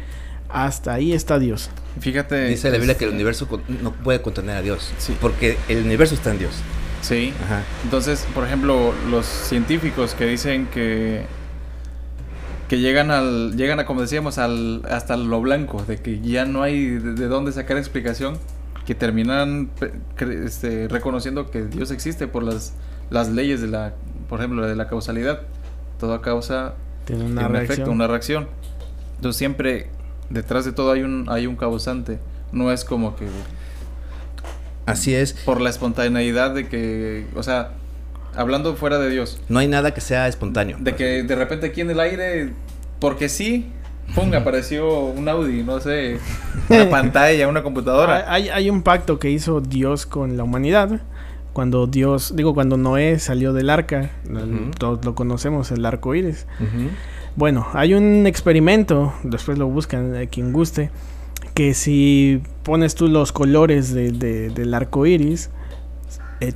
[0.48, 1.70] hasta ahí está Dios.
[2.00, 2.46] Fíjate.
[2.46, 3.48] Dice la Biblia que el universo
[3.82, 4.92] no puede contener a Dios.
[5.20, 6.52] Porque el universo está en Dios.
[7.02, 7.32] Sí.
[7.84, 11.26] Entonces, por ejemplo, los científicos que dicen que
[12.72, 16.62] que llegan al llegan a como decíamos al hasta lo blanco de que ya no
[16.62, 18.38] hay de, dónde sacar explicación
[18.86, 19.68] que terminan
[20.18, 22.72] este, reconociendo que Dios existe por las
[23.10, 23.92] las leyes de la
[24.26, 25.42] por ejemplo de la causalidad.
[26.00, 26.72] Toda causa
[27.04, 27.72] tiene una reacción.
[27.74, 28.48] efecto una reacción.
[29.16, 29.90] Entonces siempre
[30.30, 32.20] detrás de todo hay un hay un causante.
[32.52, 33.26] No es como que
[34.86, 35.34] así es.
[35.34, 37.72] por la espontaneidad de que o sea
[38.36, 39.40] hablando fuera de Dios.
[39.48, 40.76] No hay nada que sea espontáneo.
[40.80, 42.52] De que de repente aquí en el aire,
[42.98, 43.72] porque sí,
[44.14, 44.32] ¡pum!
[44.34, 46.18] apareció un Audi, no sé,
[46.68, 48.26] una pantalla, una computadora.
[48.32, 51.00] Hay, hay un pacto que hizo Dios con la humanidad.
[51.52, 54.10] Cuando Dios, digo, cuando Noé salió del arca,
[54.78, 56.46] todos lo conocemos, el arco iris.
[57.36, 60.90] Bueno, hay un experimento, después lo buscan a quien guste,
[61.52, 65.50] que si pones tú los colores del arco iris
[66.40, 66.54] eh,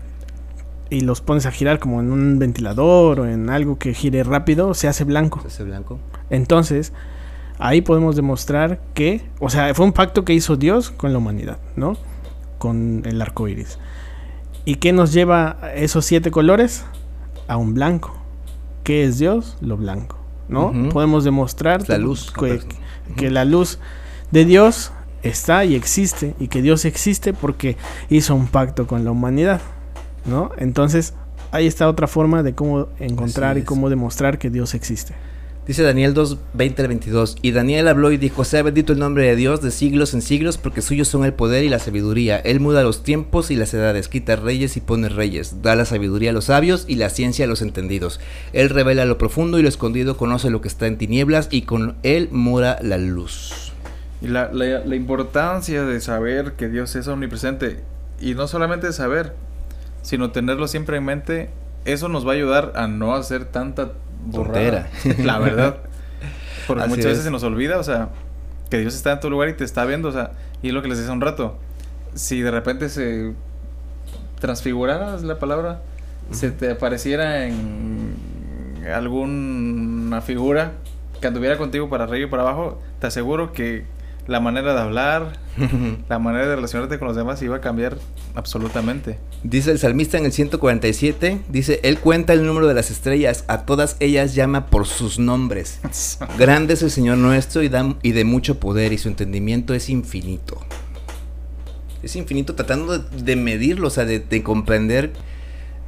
[0.91, 4.75] y los pones a girar como en un ventilador o en algo que gire rápido,
[4.75, 5.41] se hace blanco.
[5.43, 5.99] Se hace blanco.
[6.31, 6.93] Entonces,
[7.59, 11.59] ahí podemos demostrar que, o sea, fue un pacto que hizo Dios con la humanidad,
[11.77, 11.97] ¿no?
[12.59, 13.79] Con el arco iris.
[14.65, 16.85] ¿Y qué nos lleva esos siete colores?
[17.49, 18.17] A un blanco.
[18.83, 19.57] ¿Qué es Dios?
[19.61, 20.19] Lo blanco,
[20.49, 20.73] ¿no?
[20.91, 22.61] Podemos demostrar la luz, que,
[23.17, 23.79] que la luz
[24.31, 27.77] de Dios está y existe y que Dios existe porque
[28.11, 29.61] hizo un pacto con la humanidad,
[30.27, 30.51] ¿no?
[30.59, 31.15] Entonces,
[31.53, 35.15] ahí está otra forma de cómo encontrar y cómo demostrar que Dios existe.
[35.67, 37.39] Dice Daniel 2, 20 al 22.
[37.43, 40.59] Y Daniel habló y dijo: Sea bendito el nombre de Dios de siglos en siglos,
[40.59, 42.37] porque suyos son el poder y la sabiduría.
[42.37, 45.63] Él muda los tiempos y las edades, quita reyes y pone reyes.
[45.63, 48.21] Da la sabiduría a los sabios y la ciencia a los entendidos.
[48.53, 51.97] Él revela lo profundo y lo escondido, conoce lo que está en tinieblas y con
[52.05, 53.73] él mura la luz.
[54.23, 57.81] Y la, la, importancia de saber que Dios es omnipresente.
[58.21, 59.35] Y no solamente saber,
[60.07, 61.51] sino tenerlo siempre en mente.
[61.85, 63.91] Eso nos va a ayudar a no hacer tanta
[64.25, 64.89] borrera.
[65.19, 65.79] La verdad.
[66.69, 68.11] Porque muchas veces se nos olvida, o sea,
[68.71, 70.31] que Dios está en tu lugar y te está viendo, o sea,
[70.63, 71.59] y es lo que les decía un rato.
[72.15, 73.33] Si de repente se
[74.39, 75.83] transfigurara la palabra,
[76.31, 78.15] se te apareciera en
[78.95, 80.75] alguna figura
[81.21, 83.85] que anduviera contigo para arriba y para abajo, te aseguro que
[84.27, 85.39] la manera de hablar,
[86.09, 87.97] la manera de relacionarte con los demás iba a cambiar
[88.35, 89.19] absolutamente.
[89.43, 93.67] Dice el salmista en el 147, dice, Él cuenta el número de las estrellas, a
[93.67, 95.81] todas ellas llama por sus nombres.
[96.39, 97.71] Grande es el Señor nuestro y,
[98.03, 100.61] y de mucho poder y su entendimiento es infinito.
[102.03, 105.13] Es infinito tratando de, medirlo, o sea, de, comprender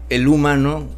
[0.08, 0.88] el humano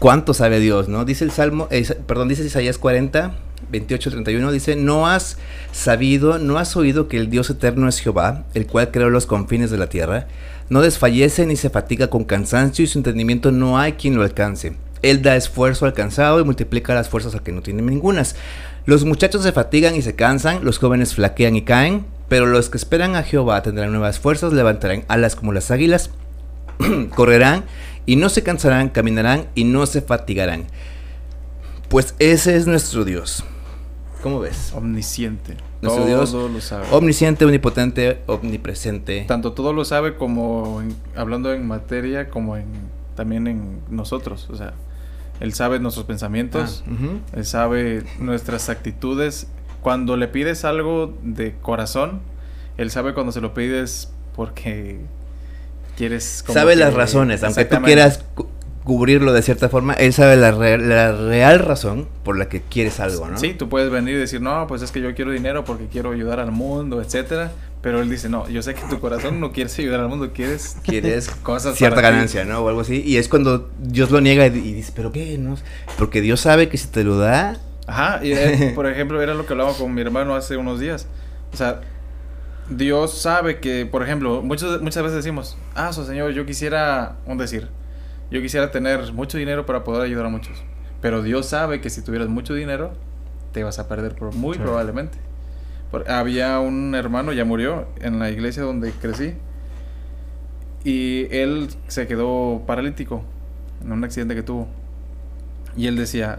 [0.00, 1.04] cuánto sabe Dios, ¿no?
[1.04, 3.36] Dice el Salmo, eh, perdón, dice Isaías 40,
[3.70, 5.36] 28-31 dice, no has
[5.70, 9.70] sabido, no has oído que el Dios eterno es Jehová, el cual creó los confines
[9.70, 10.26] de la tierra,
[10.70, 14.74] no desfallece ni se fatiga con cansancio y su entendimiento no hay quien lo alcance.
[15.02, 18.36] Él da esfuerzo al cansado y multiplica las fuerzas al que no tiene ningunas.
[18.86, 22.78] Los muchachos se fatigan y se cansan, los jóvenes flaquean y caen, pero los que
[22.78, 26.10] esperan a Jehová tendrán nuevas fuerzas, levantarán alas como las águilas,
[27.14, 27.64] correrán
[28.06, 30.66] y no se cansarán, caminarán y no se fatigarán.
[31.88, 33.44] Pues ese es nuestro Dios.
[34.22, 34.72] ¿Cómo ves?
[34.74, 35.56] Omnisciente.
[35.82, 36.86] Nuestro Dios lo sabe.
[36.90, 39.24] Omnisciente, omnipotente, omnipresente.
[39.26, 40.82] Tanto todo lo sabe como
[41.16, 42.66] hablando en materia, como en
[43.14, 44.48] también en nosotros.
[44.50, 44.72] O sea,
[45.40, 49.46] Él sabe nuestros pensamientos, ah, Él sabe nuestras actitudes.
[49.82, 52.20] Cuando le pides algo de corazón,
[52.76, 55.00] Él sabe cuando se lo pides porque
[56.00, 56.44] quieres...
[56.48, 58.24] sabe las razones, aunque tú quieras
[58.84, 63.28] cubrirlo de cierta forma, él sabe la, la, real razón por la que quieres algo,
[63.28, 63.38] ¿no?
[63.38, 66.12] Sí, tú puedes venir y decir, no, pues es que yo quiero dinero porque quiero
[66.12, 67.52] ayudar al mundo, etcétera.
[67.82, 70.78] Pero él dice, no, yo sé que tu corazón no quieres ayudar al mundo, quieres...
[70.84, 72.60] Quieres cosas cierta ganancia, ¿no?
[72.60, 73.02] O algo así.
[73.04, 75.36] Y es cuando Dios lo niega y, dice, pero ¿qué?
[75.36, 75.56] No?
[75.98, 77.58] Porque Dios sabe que si te lo da...
[77.86, 81.06] Ajá, y eh, por ejemplo, era lo que hablaba con mi hermano hace unos días.
[81.52, 81.80] O sea,
[82.70, 87.36] Dios sabe que, por ejemplo, muchas, muchas veces decimos, ah, so, Señor, yo quisiera, un
[87.36, 87.68] decir,
[88.30, 90.62] yo quisiera tener mucho dinero para poder ayudar a muchos.
[91.00, 92.92] Pero Dios sabe que si tuvieras mucho dinero,
[93.52, 95.18] te vas a perder por muy probablemente.
[96.06, 99.34] había un hermano, ya murió, en la iglesia donde crecí.
[100.84, 103.24] Y él se quedó paralítico
[103.82, 104.68] en un accidente que tuvo.
[105.76, 106.38] Y él decía,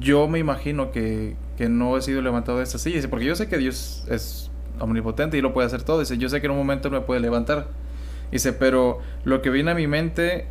[0.00, 3.00] yo me imagino que, que no he sido levantado de esta silla.
[3.10, 5.98] Porque yo sé que Dios es omnipotente y lo puede hacer todo.
[5.98, 7.66] Dice, yo sé que en un momento me puede levantar
[8.30, 10.46] Dice, pero lo que viene a mi mente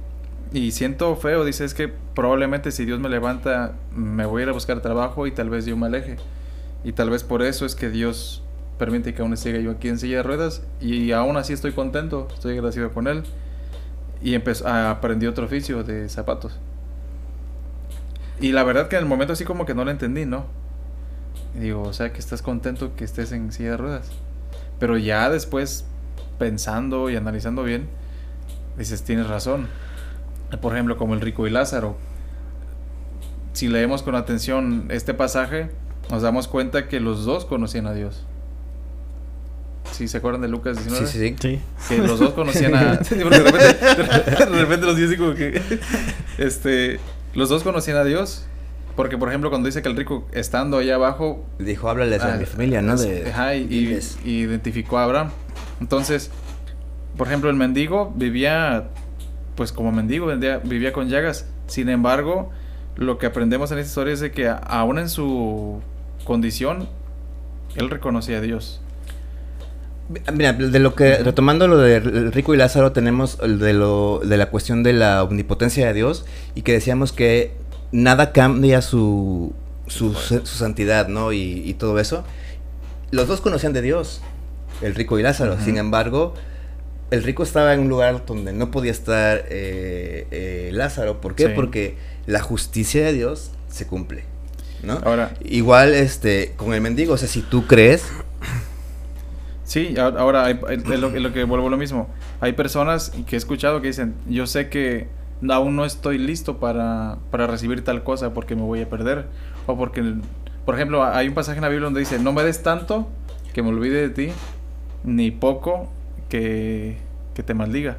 [0.51, 4.49] y siento feo, dice, es que probablemente si Dios me levanta, me voy a ir
[4.49, 6.17] a buscar trabajo y tal vez yo me aleje.
[6.83, 8.43] Y tal vez por eso es que Dios
[8.79, 12.27] permite que aún siga yo aquí en silla de ruedas y aún así estoy contento,
[12.33, 13.23] estoy agradecido con Él.
[14.21, 16.57] Y empezó, aprendí otro oficio de zapatos.
[18.41, 20.45] Y la verdad que en el momento así como que no lo entendí, ¿no?
[21.53, 24.09] Digo, o sea, que estás contento que estés en silla de ruedas.
[24.79, 25.85] Pero ya después
[26.37, 27.87] pensando y analizando bien,
[28.77, 29.67] dices, tienes razón.
[30.61, 31.97] Por ejemplo, como el rico y Lázaro.
[33.53, 35.69] Si leemos con atención este pasaje,
[36.11, 38.23] nos damos cuenta que los dos conocían a Dios.
[39.91, 41.07] ¿Sí se acuerdan de Lucas 19?
[41.07, 41.61] Sí, sí, sí.
[41.95, 42.95] Que los dos conocían a...
[42.97, 45.61] de, repente, de repente los como que...
[46.37, 46.99] Este,
[47.33, 48.45] los dos conocían a Dios
[48.97, 51.45] Porque, por ejemplo, cuando dice que el rico estando allá abajo...
[51.59, 52.97] Dijo, háblales a, mi ah, familia, ¿no?
[52.97, 55.29] De, ajá, y, identificó a Abraham.
[55.79, 56.31] Entonces,
[57.15, 58.87] por ejemplo, el mendigo vivía,
[59.55, 61.45] pues como mendigo, vivía, vivía con llagas.
[61.67, 62.49] Sin embargo,
[62.95, 65.79] lo que aprendemos en esta historia es de que aún en su
[66.23, 66.89] condición,
[67.75, 68.81] él reconocía a Dios.
[70.33, 74.47] Mira, de lo que, retomando lo de Rico y Lázaro, tenemos de, lo, de la
[74.47, 76.25] cuestión de la omnipotencia de Dios
[76.55, 79.53] y que decíamos que nada cambia su,
[79.87, 81.33] su, santidad, ¿no?
[81.33, 82.23] Y, todo eso.
[83.11, 84.21] Los dos conocían de Dios,
[84.81, 85.57] el rico y Lázaro.
[85.59, 86.33] Sin embargo,
[87.11, 91.21] el rico estaba en un lugar donde no podía estar eh, eh, Lázaro.
[91.21, 91.49] ¿Por qué?
[91.49, 94.25] Porque la justicia de Dios se cumple.
[94.83, 94.99] ¿no?
[95.03, 98.03] Ahora, Igual este, con el mendigo, o sea, si tú crees,
[99.67, 102.09] Sí, ahora es lo, que vuelvo lo mismo.
[102.39, 105.07] Hay personas que he escuchado que dicen, yo sé que
[105.49, 109.27] aún no estoy listo para, para recibir tal cosa porque me voy a perder.
[109.65, 110.15] O porque,
[110.65, 113.07] por ejemplo, hay un pasaje en la Biblia donde dice, no me des tanto
[113.53, 114.31] que me olvide de ti,
[115.03, 115.89] ni poco
[116.29, 116.97] que,
[117.33, 117.97] que te maldiga.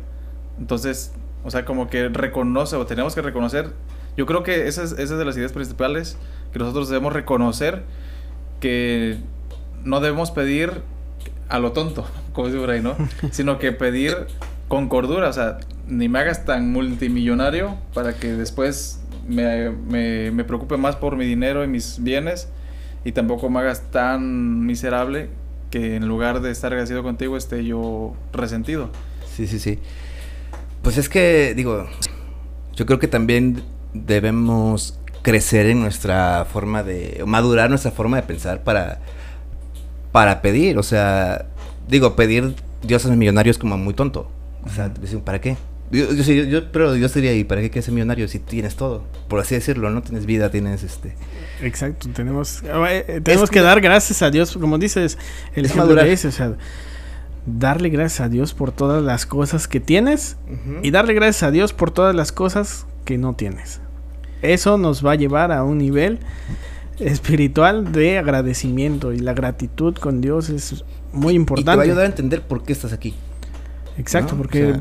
[0.58, 1.12] Entonces,
[1.44, 3.72] o sea, como que reconoce o tenemos que reconocer.
[4.16, 6.16] Yo creo que esa es, esa es de las ideas principales
[6.52, 7.82] que nosotros debemos reconocer
[8.60, 9.18] que
[9.84, 10.82] no debemos pedir
[11.48, 12.96] a lo tonto, como dice por ahí, ¿no?
[13.30, 14.26] Sino que pedir
[14.68, 15.58] con cordura, o sea,
[15.88, 21.64] ni me hagas tan multimillonario para que después me, me, preocupe más por mi dinero
[21.64, 22.48] y mis bienes
[23.04, 25.28] y tampoco me hagas tan miserable
[25.70, 28.90] que en lugar de estar agradecido contigo esté yo resentido.
[29.34, 29.78] Sí, sí, sí.
[30.82, 31.86] Pues es que, digo,
[32.74, 33.62] yo creo que también
[33.92, 39.00] debemos crecer en nuestra forma de, madurar nuestra forma de pensar para
[40.12, 40.78] para pedir.
[40.78, 41.46] O sea,
[41.88, 44.30] digo, pedir dioses millonarios como muy tonto.
[44.64, 44.92] O sea,
[45.24, 45.56] ¿para qué?
[45.90, 49.04] Yo, yo, yo, pero yo sería ahí, ¿para qué quieres ser millonario si tienes todo?
[49.28, 50.02] Por así decirlo, ¿no?
[50.02, 51.14] Tienes vida, tienes este...
[51.62, 55.18] Exacto, tenemos, eh, tenemos que, dar gracias a Dios, como dices,
[55.54, 56.54] el es o sea,
[57.46, 60.36] darle gracias a Dios por todas las cosas que tienes
[60.82, 63.80] y darle gracias a Dios por todas las cosas que no tienes.
[64.42, 66.20] Eso nos va a llevar a un nivel
[67.00, 71.70] espiritual de agradecimiento y la gratitud con Dios es muy importante.
[71.70, 73.14] Y te va a ayudar a entender por qué estás aquí.
[73.96, 74.76] Exacto, porque,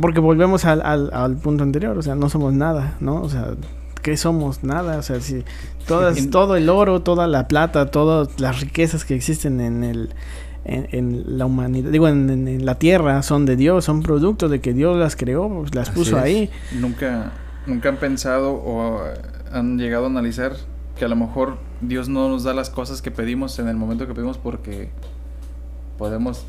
[0.00, 3.22] porque volvemos al, al, punto anterior, o sea, no somos nada, ¿no?
[3.22, 3.54] O sea,
[4.02, 4.62] ¿qué somos?
[4.64, 5.44] Nada, o sea, si
[5.86, 10.10] todas, todo el oro, toda la plata, todas las riquezas que existen en el...
[10.68, 14.96] En, la humanidad, digo, en, la tierra, son de Dios, son producto de que Dios
[14.96, 16.50] las creó, pues, las puso ahí.
[16.72, 17.30] Nunca,
[17.68, 19.00] nunca han pensado o
[19.52, 20.54] han llegado a analizar
[20.96, 24.06] que a lo mejor Dios no nos da las cosas que pedimos en el momento
[24.06, 24.88] que pedimos porque
[25.98, 26.44] podemos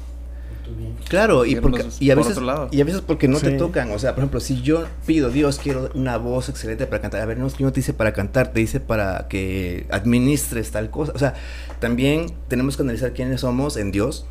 [1.10, 2.38] Claro, y, porque, y, a veces,
[2.72, 3.92] y a veces porque no te tocan.
[3.92, 7.22] O sea, por ejemplo, si yo pido, Dios, quiero una voz excelente para cantar.
[7.22, 11.14] A ver, no, no te dice para cantar, te dice para que administres tal cosa.
[11.16, 11.34] O sea,
[11.80, 14.26] también tenemos que analizar quiénes somos en Dios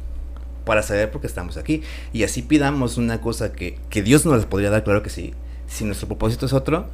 [0.65, 1.83] para saber por qué estamos aquí.
[2.13, 5.33] Y así pidamos una cosa que, que Dios nos podría dar, claro que sí.
[5.69, 6.89] Si nuestro propósito es otro,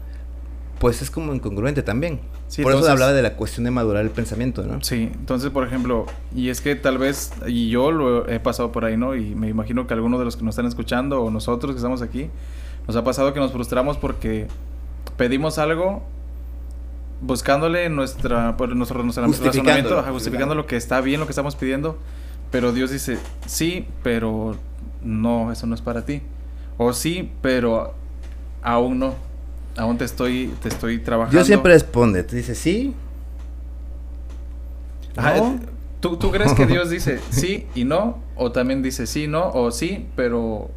[0.82, 2.18] pues es como incongruente también.
[2.60, 4.82] por eso hablaba de la cuestión de madurar el pensamiento, ¿no?
[4.82, 8.84] Sí, entonces, por ejemplo, y es que tal vez, y yo lo he pasado por
[8.84, 9.14] ahí, ¿no?
[9.14, 12.02] Y me imagino que algunos de los que nos están escuchando o nosotros que estamos
[12.02, 12.30] aquí,
[12.88, 14.48] nos ha pasado que nos frustramos porque
[15.16, 16.02] pedimos algo
[17.20, 21.96] buscándole nuestra, por nuestro, razonamiento, justificando lo que está bien, lo que estamos pidiendo,
[22.50, 24.56] pero Dios dice, sí, pero
[25.00, 26.22] no, eso no es para ti.
[26.76, 27.94] O sí, pero
[28.64, 29.31] aún no
[29.76, 31.38] aún te estoy, te estoy trabajando.
[31.38, 32.94] Yo siempre responde, te dice sí.
[36.00, 38.18] ¿tú, ¿tú, crees que Dios dice sí y no?
[38.36, 40.70] O también dice sí, no, o sí, pero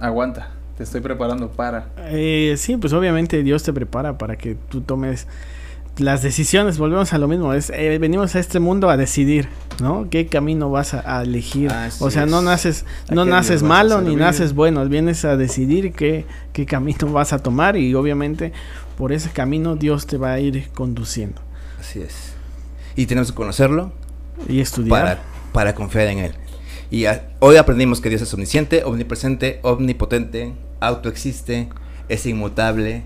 [0.00, 1.88] aguanta, te estoy preparando para.
[1.98, 5.26] Eh, sí, pues obviamente Dios te prepara para que tú tomes
[5.98, 9.48] las decisiones, volvemos a lo mismo, es, eh, venimos a este mundo a decidir,
[9.80, 10.08] ¿no?
[10.10, 11.70] ¿Qué camino vas a, elegir?
[12.00, 16.66] o sea, no naces, no naces malo ni naces bueno, vienes a decidir qué, qué
[16.66, 18.52] camino vas a tomar y obviamente
[18.98, 21.40] por ese camino Dios te va a ir conduciendo.
[21.78, 22.34] Así es.
[22.96, 23.92] Y tenemos que conocerlo
[24.48, 25.22] y estudiar para,
[25.52, 26.34] para confiar en él.
[26.90, 27.06] Y
[27.40, 31.68] hoy aprendimos que Dios es omnisciente, omnipresente, omnipotente, autoexiste,
[32.08, 33.02] es inmutable,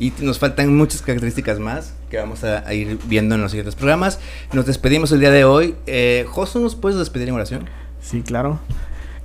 [0.00, 4.18] y nos faltan muchas características más que vamos a, ir viendo en los siguientes programas.
[4.52, 5.76] Nos despedimos el día de hoy.
[5.86, 7.66] Eh, Josu, ¿nos puedes despedir en oración?
[8.00, 8.58] Sí, claro.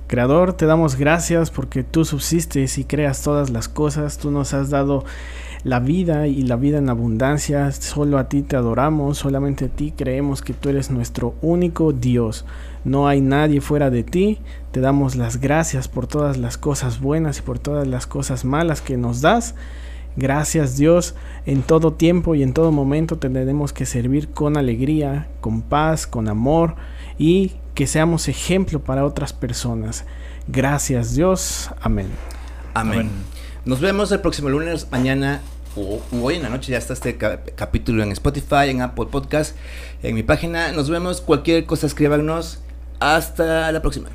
[0.06, 4.18] Creador, te damos gracias porque tú subsistes y creas todas las cosas.
[4.18, 5.04] Tú nos has dado
[5.64, 7.72] la vida y la vida en abundancia.
[7.72, 12.44] Solo a ti te adoramos, solamente a ti creemos que tú eres nuestro único Dios.
[12.84, 14.38] No hay nadie fuera de ti.
[14.72, 18.82] Te damos las gracias por todas las cosas buenas y por todas las cosas malas
[18.82, 19.54] que nos das
[20.16, 21.14] Gracias Dios,
[21.44, 26.28] en todo tiempo y en todo momento tenemos que servir con alegría, con paz, con
[26.28, 26.74] amor
[27.18, 30.06] y que seamos ejemplo para otras personas.
[30.48, 31.70] Gracias Dios.
[31.80, 32.08] Amén.
[32.72, 33.10] Amén.
[33.66, 35.42] Nos vemos el próximo lunes, mañana
[35.76, 36.72] o hoy en la noche.
[36.72, 39.56] Ya está este capítulo en Spotify, en Apple Podcast,
[40.02, 40.72] en mi página.
[40.72, 41.20] Nos vemos.
[41.20, 42.60] Cualquier cosa escríbanos.
[43.00, 44.08] Hasta la próxima.